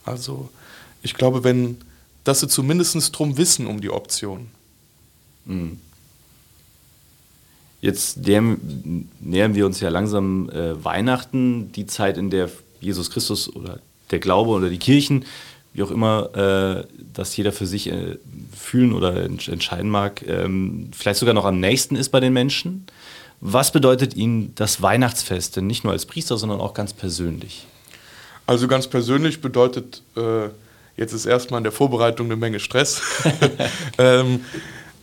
Also 0.04 0.50
ich 1.04 1.14
glaube, 1.14 1.46
wenn, 1.46 1.78
dass 2.26 2.42
sie 2.42 2.50
zumindest 2.50 3.18
drum 3.18 3.38
wissen 3.38 3.66
um 3.66 3.80
die 3.80 3.92
Option. 3.92 4.50
Mhm. 5.46 5.80
Jetzt 7.82 8.18
nähern, 8.18 9.10
nähern 9.20 9.56
wir 9.56 9.66
uns 9.66 9.80
ja 9.80 9.90
langsam 9.90 10.50
äh, 10.50 10.84
Weihnachten, 10.84 11.72
die 11.72 11.88
Zeit, 11.88 12.18
in 12.18 12.30
der 12.30 12.50
Jesus 12.80 13.10
Christus 13.10 13.54
oder 13.54 13.80
der 14.12 14.20
Glaube 14.20 14.52
oder 14.52 14.70
die 14.70 14.78
Kirchen, 14.78 15.26
wie 15.74 15.84
auch 15.84 15.92
immer, 15.92 16.36
äh, 16.36 16.88
das 17.14 17.36
jeder 17.36 17.52
für 17.52 17.66
sich 17.66 17.92
äh, 17.92 18.18
fühlen 18.56 18.94
oder 18.94 19.24
entscheiden 19.24 19.90
mag, 19.90 20.22
ähm, 20.28 20.90
vielleicht 20.92 21.20
sogar 21.20 21.34
noch 21.34 21.46
am 21.46 21.60
nächsten 21.60 21.96
ist 21.96 22.10
bei 22.10 22.20
den 22.20 22.34
Menschen. 22.34 22.86
Was 23.40 23.72
bedeutet 23.72 24.16
Ihnen 24.16 24.54
das 24.56 24.82
Weihnachtsfest 24.84 25.56
denn 25.56 25.66
nicht 25.66 25.84
nur 25.84 25.94
als 25.94 26.06
Priester, 26.06 26.38
sondern 26.38 26.60
auch 26.60 26.76
ganz 26.76 26.94
persönlich? 26.94 27.66
Also 28.46 28.68
ganz 28.68 28.88
persönlich 28.88 29.42
bedeutet 29.42 30.04
äh, 30.16 30.50
jetzt 30.98 31.14
ist 31.14 31.26
erstmal 31.26 31.60
in 31.60 31.64
der 31.64 31.72
Vorbereitung 31.72 32.28
eine 32.28 32.36
Menge 32.36 32.60
Stress. 32.60 33.02
ähm, 33.98 34.42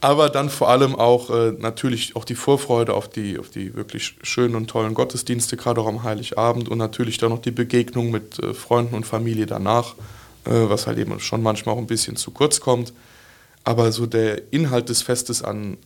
aber 0.00 0.28
dann 0.28 0.48
vor 0.48 0.68
allem 0.68 0.94
auch 0.94 1.30
äh, 1.30 1.52
natürlich 1.58 2.14
auch 2.14 2.24
die 2.24 2.34
Vorfreude 2.34 2.94
auf 2.94 3.08
die, 3.08 3.38
auf 3.38 3.50
die 3.50 3.74
wirklich 3.74 4.14
schönen 4.22 4.54
und 4.54 4.68
tollen 4.68 4.94
Gottesdienste, 4.94 5.56
gerade 5.56 5.80
auch 5.80 5.86
am 5.86 6.04
Heiligabend 6.04 6.68
und 6.68 6.78
natürlich 6.78 7.18
dann 7.18 7.30
noch 7.30 7.42
die 7.42 7.50
Begegnung 7.50 8.10
mit 8.10 8.38
äh, 8.38 8.54
Freunden 8.54 8.94
und 8.94 9.06
Familie 9.06 9.46
danach, 9.46 9.94
äh, 10.44 10.50
was 10.50 10.86
halt 10.86 10.98
eben 10.98 11.18
schon 11.18 11.42
manchmal 11.42 11.74
auch 11.74 11.78
ein 11.78 11.86
bisschen 11.86 12.16
zu 12.16 12.30
kurz 12.30 12.60
kommt. 12.60 12.92
Aber 13.64 13.90
so 13.90 14.06
der 14.06 14.52
Inhalt 14.52 14.88
des 14.88 15.02
Festes 15.02 15.42
an, 15.42 15.78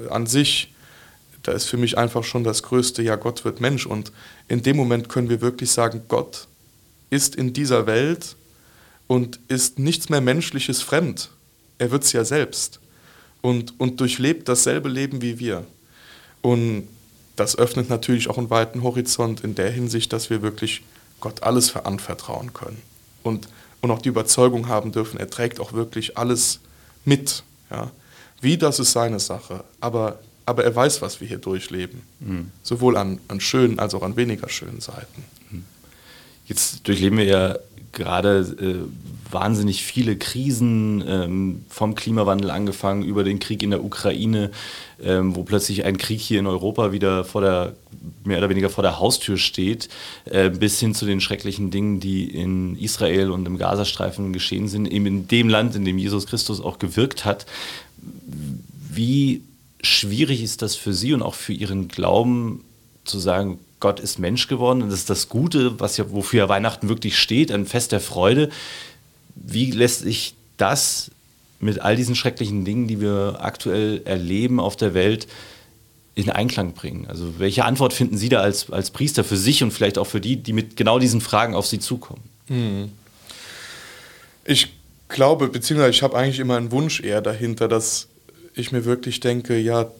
äh, 0.00 0.08
an 0.08 0.26
sich, 0.26 0.72
da 1.42 1.52
ist 1.52 1.66
für 1.66 1.76
mich 1.76 1.98
einfach 1.98 2.24
schon 2.24 2.44
das 2.44 2.62
Größte, 2.62 3.02
ja, 3.02 3.16
Gott 3.16 3.44
wird 3.44 3.60
Mensch. 3.60 3.84
Und 3.84 4.10
in 4.48 4.62
dem 4.62 4.76
Moment 4.76 5.10
können 5.10 5.28
wir 5.28 5.42
wirklich 5.42 5.70
sagen, 5.70 6.02
Gott 6.08 6.48
ist 7.10 7.36
in 7.36 7.52
dieser 7.52 7.86
Welt 7.86 8.36
und 9.06 9.38
ist 9.48 9.78
nichts 9.78 10.08
mehr 10.08 10.22
Menschliches 10.22 10.80
fremd. 10.80 11.30
Er 11.76 11.90
wird 11.90 12.04
es 12.04 12.12
ja 12.12 12.24
selbst 12.24 12.80
und, 13.44 13.78
und 13.78 14.00
durchlebt 14.00 14.48
dasselbe 14.48 14.88
Leben 14.88 15.20
wie 15.20 15.38
wir. 15.38 15.66
Und 16.40 16.88
das 17.36 17.58
öffnet 17.58 17.90
natürlich 17.90 18.30
auch 18.30 18.38
einen 18.38 18.48
weiten 18.48 18.82
Horizont 18.82 19.44
in 19.44 19.54
der 19.54 19.70
Hinsicht, 19.70 20.14
dass 20.14 20.30
wir 20.30 20.40
wirklich 20.40 20.82
Gott 21.20 21.42
alles 21.42 21.68
veranvertrauen 21.68 22.54
können. 22.54 22.80
Und, 23.22 23.48
und 23.82 23.90
auch 23.90 24.00
die 24.00 24.08
Überzeugung 24.08 24.68
haben 24.68 24.92
dürfen, 24.92 25.20
er 25.20 25.28
trägt 25.28 25.60
auch 25.60 25.74
wirklich 25.74 26.16
alles 26.16 26.60
mit. 27.04 27.42
Ja. 27.70 27.90
Wie, 28.40 28.56
das 28.56 28.78
ist 28.78 28.92
seine 28.92 29.20
Sache. 29.20 29.62
Aber, 29.78 30.20
aber 30.46 30.64
er 30.64 30.74
weiß, 30.74 31.02
was 31.02 31.20
wir 31.20 31.28
hier 31.28 31.36
durchleben. 31.36 32.00
Mhm. 32.20 32.50
Sowohl 32.62 32.96
an, 32.96 33.20
an 33.28 33.40
schönen 33.40 33.78
als 33.78 33.92
auch 33.92 34.02
an 34.02 34.16
weniger 34.16 34.48
schönen 34.48 34.80
Seiten. 34.80 35.22
Jetzt 36.46 36.88
durchleben 36.88 37.18
wir 37.18 37.26
ja 37.26 37.58
gerade 37.94 38.40
äh, 38.60 39.32
wahnsinnig 39.32 39.82
viele 39.82 40.16
Krisen, 40.16 41.04
ähm, 41.06 41.64
vom 41.68 41.94
Klimawandel 41.94 42.50
angefangen 42.50 43.02
über 43.02 43.24
den 43.24 43.40
Krieg 43.40 43.62
in 43.62 43.70
der 43.70 43.84
Ukraine, 43.84 44.50
ähm, 45.02 45.34
wo 45.34 45.42
plötzlich 45.42 45.84
ein 45.84 45.98
Krieg 45.98 46.20
hier 46.20 46.38
in 46.38 46.46
Europa 46.46 46.92
wieder 46.92 47.24
vor 47.24 47.40
der, 47.40 47.74
mehr 48.24 48.38
oder 48.38 48.48
weniger 48.48 48.70
vor 48.70 48.82
der 48.82 48.98
Haustür 49.00 49.36
steht, 49.36 49.88
äh, 50.26 50.50
bis 50.50 50.78
hin 50.78 50.94
zu 50.94 51.04
den 51.04 51.20
schrecklichen 51.20 51.70
Dingen, 51.70 52.00
die 52.00 52.24
in 52.24 52.76
Israel 52.76 53.30
und 53.30 53.46
im 53.46 53.58
Gazastreifen 53.58 54.32
geschehen 54.32 54.68
sind, 54.68 54.86
eben 54.86 55.06
in 55.06 55.28
dem 55.28 55.48
Land, 55.48 55.74
in 55.74 55.84
dem 55.84 55.98
Jesus 55.98 56.26
Christus 56.26 56.60
auch 56.60 56.78
gewirkt 56.78 57.24
hat. 57.24 57.46
Wie 58.90 59.42
schwierig 59.82 60.42
ist 60.42 60.62
das 60.62 60.76
für 60.76 60.94
Sie 60.94 61.12
und 61.12 61.22
auch 61.22 61.34
für 61.34 61.52
Ihren 61.52 61.88
Glauben 61.88 62.64
zu 63.04 63.18
sagen, 63.18 63.58
Gott 63.84 64.00
ist 64.00 64.18
Mensch 64.18 64.48
geworden 64.48 64.80
und 64.80 64.88
das 64.88 65.00
ist 65.00 65.10
das 65.10 65.28
Gute, 65.28 65.78
was 65.78 65.98
ja, 65.98 66.10
wofür 66.10 66.38
ja 66.38 66.48
Weihnachten 66.48 66.88
wirklich 66.88 67.18
steht, 67.18 67.52
ein 67.52 67.66
Fest 67.66 67.92
der 67.92 68.00
Freude. 68.00 68.48
Wie 69.34 69.70
lässt 69.72 70.00
sich 70.00 70.36
das 70.56 71.10
mit 71.60 71.82
all 71.82 71.94
diesen 71.94 72.14
schrecklichen 72.14 72.64
Dingen, 72.64 72.88
die 72.88 73.02
wir 73.02 73.40
aktuell 73.40 74.00
erleben 74.06 74.58
auf 74.58 74.76
der 74.76 74.94
Welt, 74.94 75.28
in 76.14 76.30
Einklang 76.30 76.72
bringen? 76.72 77.04
Also 77.10 77.38
welche 77.38 77.66
Antwort 77.66 77.92
finden 77.92 78.16
Sie 78.16 78.30
da 78.30 78.40
als, 78.40 78.70
als 78.70 78.90
Priester 78.90 79.22
für 79.22 79.36
sich 79.36 79.62
und 79.62 79.70
vielleicht 79.70 79.98
auch 79.98 80.06
für 80.06 80.22
die, 80.22 80.36
die 80.36 80.54
mit 80.54 80.78
genau 80.78 80.98
diesen 80.98 81.20
Fragen 81.20 81.54
auf 81.54 81.66
Sie 81.66 81.78
zukommen? 81.78 82.22
Hm. 82.46 82.90
Ich 84.46 84.68
glaube, 85.08 85.48
beziehungsweise 85.48 85.90
ich 85.90 86.02
habe 86.02 86.16
eigentlich 86.16 86.38
immer 86.38 86.56
einen 86.56 86.72
Wunsch 86.72 87.00
eher 87.00 87.20
dahinter, 87.20 87.68
dass 87.68 88.08
ich 88.54 88.72
mir 88.72 88.86
wirklich 88.86 89.20
denke, 89.20 89.58
ja, 89.58 89.90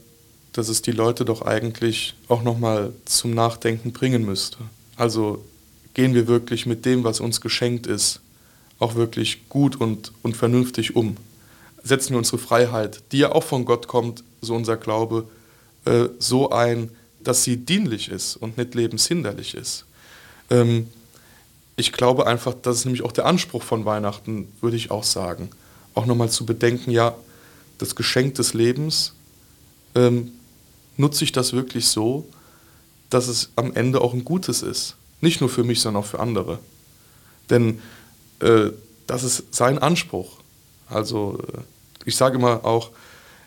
dass 0.54 0.68
es 0.68 0.82
die 0.82 0.92
Leute 0.92 1.24
doch 1.24 1.42
eigentlich 1.42 2.14
auch 2.28 2.42
nochmal 2.42 2.92
zum 3.04 3.34
Nachdenken 3.34 3.92
bringen 3.92 4.24
müsste. 4.24 4.58
Also 4.96 5.44
gehen 5.94 6.14
wir 6.14 6.28
wirklich 6.28 6.64
mit 6.64 6.86
dem, 6.86 7.04
was 7.04 7.20
uns 7.20 7.40
geschenkt 7.40 7.86
ist, 7.86 8.20
auch 8.78 8.94
wirklich 8.94 9.48
gut 9.48 9.76
und, 9.76 10.12
und 10.22 10.36
vernünftig 10.36 10.96
um. 10.96 11.16
Setzen 11.82 12.10
wir 12.10 12.18
unsere 12.18 12.38
Freiheit, 12.38 13.02
die 13.12 13.18
ja 13.18 13.32
auch 13.32 13.42
von 13.42 13.64
Gott 13.64 13.88
kommt, 13.88 14.22
so 14.40 14.54
unser 14.54 14.76
Glaube, 14.76 15.26
äh, 15.84 16.06
so 16.18 16.50
ein, 16.50 16.90
dass 17.22 17.42
sie 17.42 17.56
dienlich 17.56 18.08
ist 18.08 18.36
und 18.36 18.56
nicht 18.56 18.74
lebenshinderlich 18.74 19.54
ist. 19.54 19.84
Ähm, 20.50 20.88
ich 21.76 21.92
glaube 21.92 22.28
einfach, 22.28 22.54
das 22.62 22.78
ist 22.78 22.84
nämlich 22.84 23.02
auch 23.02 23.12
der 23.12 23.26
Anspruch 23.26 23.64
von 23.64 23.84
Weihnachten, 23.84 24.46
würde 24.60 24.76
ich 24.76 24.92
auch 24.92 25.04
sagen. 25.04 25.50
Auch 25.94 26.06
nochmal 26.06 26.30
zu 26.30 26.46
bedenken, 26.46 26.92
ja, 26.92 27.16
das 27.78 27.96
Geschenk 27.96 28.36
des 28.36 28.54
Lebens 28.54 29.14
ähm, 29.96 30.30
nutze 30.96 31.24
ich 31.24 31.33
das 31.33 31.52
wirklich 31.52 31.87
so, 31.88 32.26
dass 33.11 33.28
es 33.28 33.50
am 33.57 33.74
Ende 33.74 34.00
auch 34.00 34.12
ein 34.12 34.24
Gutes 34.24 34.62
ist. 34.62 34.96
Nicht 35.20 35.40
nur 35.40 35.50
für 35.50 35.64
mich, 35.64 35.80
sondern 35.80 36.02
auch 36.02 36.07
für 36.07 36.20
andere. 36.20 36.59
Denn 37.50 37.80
äh, 38.40 38.70
das 39.07 39.22
ist 39.22 39.54
sein 39.54 39.78
Anspruch. 39.78 40.38
Also 40.88 41.38
äh, 41.52 41.61
ich 42.04 42.16
sage 42.16 42.38
immer 42.38 42.64
auch, 42.64 42.90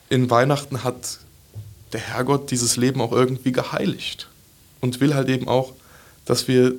in 0.10 0.30
Weihnachten 0.30 0.84
hat 0.84 1.20
der 1.94 2.02
Herrgott 2.02 2.52
dieses 2.52 2.78
Leben 2.78 3.02
auch 3.02 3.12
irgendwie 3.12 3.52
geheiligt 3.52 4.28
und 4.82 5.00
will 5.00 5.16
halt 5.16 5.30
eben 5.30 5.48
auch, 5.48 5.74
dass 6.26 6.48
wir 6.48 6.76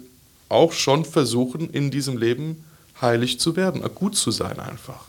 auch 0.48 0.72
schon 0.72 1.04
versuchen, 1.04 1.70
in 1.70 1.90
diesem 1.90 2.16
Leben 2.16 2.64
heilig 3.00 3.38
zu 3.38 3.56
werden, 3.56 3.82
gut 3.94 4.16
zu 4.16 4.30
sein 4.30 4.58
einfach. 4.60 5.06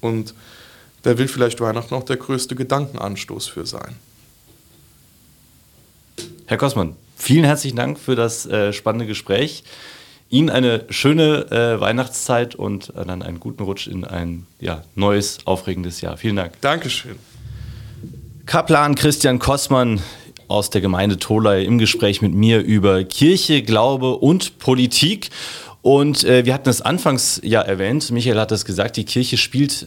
Und 0.00 0.34
da 1.02 1.18
will 1.18 1.28
vielleicht 1.28 1.60
Weihnachten 1.60 1.94
auch 1.94 2.04
der 2.04 2.16
größte 2.16 2.54
Gedankenanstoß 2.54 3.48
für 3.48 3.66
sein. 3.66 3.96
Herr 6.46 6.56
Kossmann, 6.56 6.96
vielen 7.16 7.44
herzlichen 7.44 7.76
Dank 7.76 7.98
für 7.98 8.16
das 8.16 8.46
äh, 8.46 8.72
spannende 8.72 9.06
Gespräch. 9.06 9.62
Ihnen 10.28 10.50
eine 10.50 10.84
schöne 10.90 11.50
äh, 11.50 11.80
Weihnachtszeit 11.80 12.54
und 12.54 12.90
äh, 12.96 13.04
dann 13.04 13.22
einen 13.22 13.38
guten 13.38 13.62
Rutsch 13.62 13.86
in 13.86 14.04
ein 14.04 14.46
ja, 14.60 14.82
neues, 14.94 15.38
aufregendes 15.44 16.00
Jahr. 16.00 16.16
Vielen 16.16 16.36
Dank. 16.36 16.60
Dankeschön. 16.60 17.16
Kaplan 18.46 18.94
Christian 18.96 19.38
Kossmann 19.38 20.00
aus 20.48 20.70
der 20.70 20.80
Gemeinde 20.80 21.18
Tolai 21.18 21.62
im 21.62 21.78
Gespräch 21.78 22.22
mit 22.22 22.34
mir 22.34 22.60
über 22.60 23.04
Kirche, 23.04 23.62
Glaube 23.62 24.16
und 24.16 24.58
Politik. 24.58 25.30
Und 25.80 26.24
äh, 26.24 26.44
wir 26.44 26.54
hatten 26.54 26.68
es 26.68 26.80
anfangs 26.80 27.40
ja 27.44 27.60
erwähnt, 27.60 28.10
Michael 28.10 28.38
hat 28.38 28.50
das 28.50 28.64
gesagt, 28.64 28.96
die 28.96 29.04
Kirche 29.04 29.36
spielt 29.36 29.86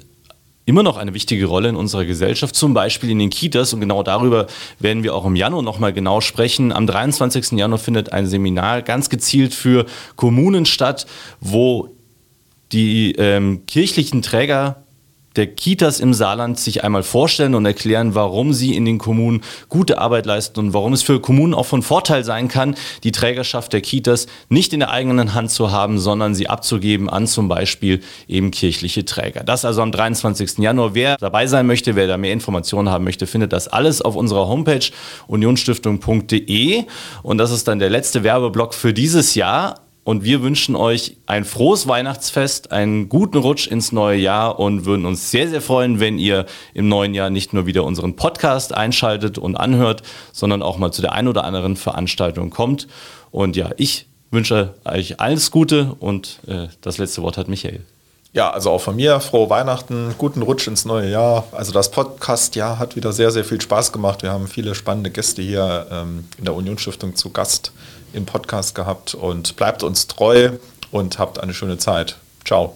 immer 0.65 0.83
noch 0.83 0.97
eine 0.97 1.13
wichtige 1.13 1.45
Rolle 1.45 1.69
in 1.69 1.75
unserer 1.75 2.05
Gesellschaft, 2.05 2.55
zum 2.55 2.73
Beispiel 2.73 3.09
in 3.11 3.19
den 3.19 3.29
Kitas. 3.29 3.73
Und 3.73 3.81
genau 3.81 4.03
darüber 4.03 4.47
werden 4.79 5.03
wir 5.03 5.15
auch 5.15 5.25
im 5.25 5.35
Januar 5.35 5.61
nochmal 5.61 5.93
genau 5.93 6.21
sprechen. 6.21 6.71
Am 6.71 6.87
23. 6.87 7.51
Januar 7.51 7.79
findet 7.79 8.13
ein 8.13 8.25
Seminar 8.25 8.81
ganz 8.81 9.09
gezielt 9.09 9.53
für 9.53 9.85
Kommunen 10.15 10.65
statt, 10.65 11.05
wo 11.39 11.89
die 12.71 13.13
ähm, 13.13 13.65
kirchlichen 13.67 14.21
Träger 14.21 14.84
der 15.37 15.47
Kitas 15.47 15.99
im 15.99 16.13
Saarland 16.13 16.59
sich 16.59 16.83
einmal 16.83 17.03
vorstellen 17.03 17.55
und 17.55 17.65
erklären, 17.65 18.15
warum 18.15 18.53
sie 18.53 18.75
in 18.75 18.85
den 18.85 18.97
Kommunen 18.97 19.41
gute 19.69 19.97
Arbeit 19.97 20.25
leisten 20.25 20.59
und 20.59 20.73
warum 20.73 20.93
es 20.93 21.03
für 21.03 21.19
Kommunen 21.19 21.53
auch 21.53 21.65
von 21.65 21.81
Vorteil 21.81 22.23
sein 22.23 22.47
kann, 22.47 22.75
die 23.03 23.11
Trägerschaft 23.11 23.73
der 23.73 23.81
Kitas 23.81 24.27
nicht 24.49 24.73
in 24.73 24.79
der 24.79 24.91
eigenen 24.91 25.33
Hand 25.33 25.51
zu 25.51 25.71
haben, 25.71 25.99
sondern 25.99 26.35
sie 26.35 26.49
abzugeben 26.49 27.09
an 27.09 27.27
zum 27.27 27.47
Beispiel 27.47 28.01
eben 28.27 28.51
kirchliche 28.51 29.05
Träger. 29.05 29.43
Das 29.43 29.65
also 29.65 29.81
am 29.81 29.91
23. 29.91 30.59
Januar. 30.59 30.95
Wer 30.95 31.17
dabei 31.17 31.47
sein 31.47 31.67
möchte, 31.67 31.95
wer 31.95 32.07
da 32.07 32.17
mehr 32.17 32.33
Informationen 32.33 32.89
haben 32.89 33.03
möchte, 33.03 33.27
findet 33.27 33.53
das 33.53 33.67
alles 33.67 34.01
auf 34.01 34.15
unserer 34.15 34.47
Homepage 34.47 34.85
unionsstiftung.de 35.27 36.83
und 37.23 37.37
das 37.37 37.51
ist 37.51 37.67
dann 37.67 37.79
der 37.79 37.89
letzte 37.89 38.23
Werbeblock 38.23 38.73
für 38.73 38.93
dieses 38.93 39.35
Jahr. 39.35 39.84
Und 40.05 40.23
wir 40.23 40.43
wünschen 40.43 40.75
euch 40.75 41.17
ein 41.25 41.45
frohes 41.45 41.87
Weihnachtsfest, 41.87 42.71
einen 42.71 43.09
guten 43.09 43.39
Rutsch 43.39 43.65
ins 43.65 43.91
neue 43.91 44.19
Jahr 44.19 44.59
und 44.59 44.85
würden 44.85 45.03
uns 45.03 45.31
sehr, 45.31 45.49
sehr 45.49 45.61
freuen, 45.61 45.99
wenn 45.99 46.19
ihr 46.19 46.45
im 46.75 46.87
neuen 46.87 47.15
Jahr 47.15 47.31
nicht 47.31 47.53
nur 47.53 47.65
wieder 47.65 47.83
unseren 47.83 48.15
Podcast 48.15 48.71
einschaltet 48.71 49.39
und 49.39 49.55
anhört, 49.55 50.03
sondern 50.31 50.61
auch 50.61 50.77
mal 50.77 50.91
zu 50.91 51.01
der 51.01 51.13
ein 51.13 51.27
oder 51.27 51.43
anderen 51.43 51.75
Veranstaltung 51.75 52.51
kommt. 52.51 52.87
Und 53.31 53.55
ja, 53.55 53.71
ich 53.77 54.05
wünsche 54.29 54.75
euch 54.85 55.19
alles 55.19 55.49
Gute 55.49 55.95
und 55.99 56.39
äh, 56.45 56.67
das 56.81 56.99
letzte 56.99 57.23
Wort 57.23 57.37
hat 57.37 57.47
Michael. 57.47 57.81
Ja, 58.31 58.51
also 58.51 58.69
auch 58.69 58.81
von 58.81 58.97
mir 58.97 59.19
frohe 59.21 59.49
Weihnachten, 59.49 60.13
guten 60.19 60.43
Rutsch 60.43 60.67
ins 60.67 60.85
neue 60.85 61.09
Jahr. 61.09 61.45
Also 61.51 61.71
das 61.71 61.89
Podcast-Jahr 61.89 62.77
hat 62.77 62.95
wieder 62.95 63.11
sehr, 63.11 63.31
sehr 63.31 63.43
viel 63.43 63.59
Spaß 63.59 63.91
gemacht. 63.91 64.21
Wir 64.21 64.31
haben 64.31 64.47
viele 64.47 64.75
spannende 64.75 65.09
Gäste 65.09 65.41
hier 65.41 65.87
ähm, 65.89 66.25
in 66.37 66.45
der 66.45 66.53
Unionsstiftung 66.53 67.15
zu 67.15 67.31
Gast 67.31 67.71
im 68.15 68.25
Podcast 68.25 68.75
gehabt 68.75 69.13
und 69.13 69.55
bleibt 69.55 69.83
uns 69.83 70.07
treu 70.07 70.51
und 70.91 71.19
habt 71.19 71.39
eine 71.39 71.53
schöne 71.53 71.77
Zeit. 71.77 72.17
Ciao. 72.45 72.75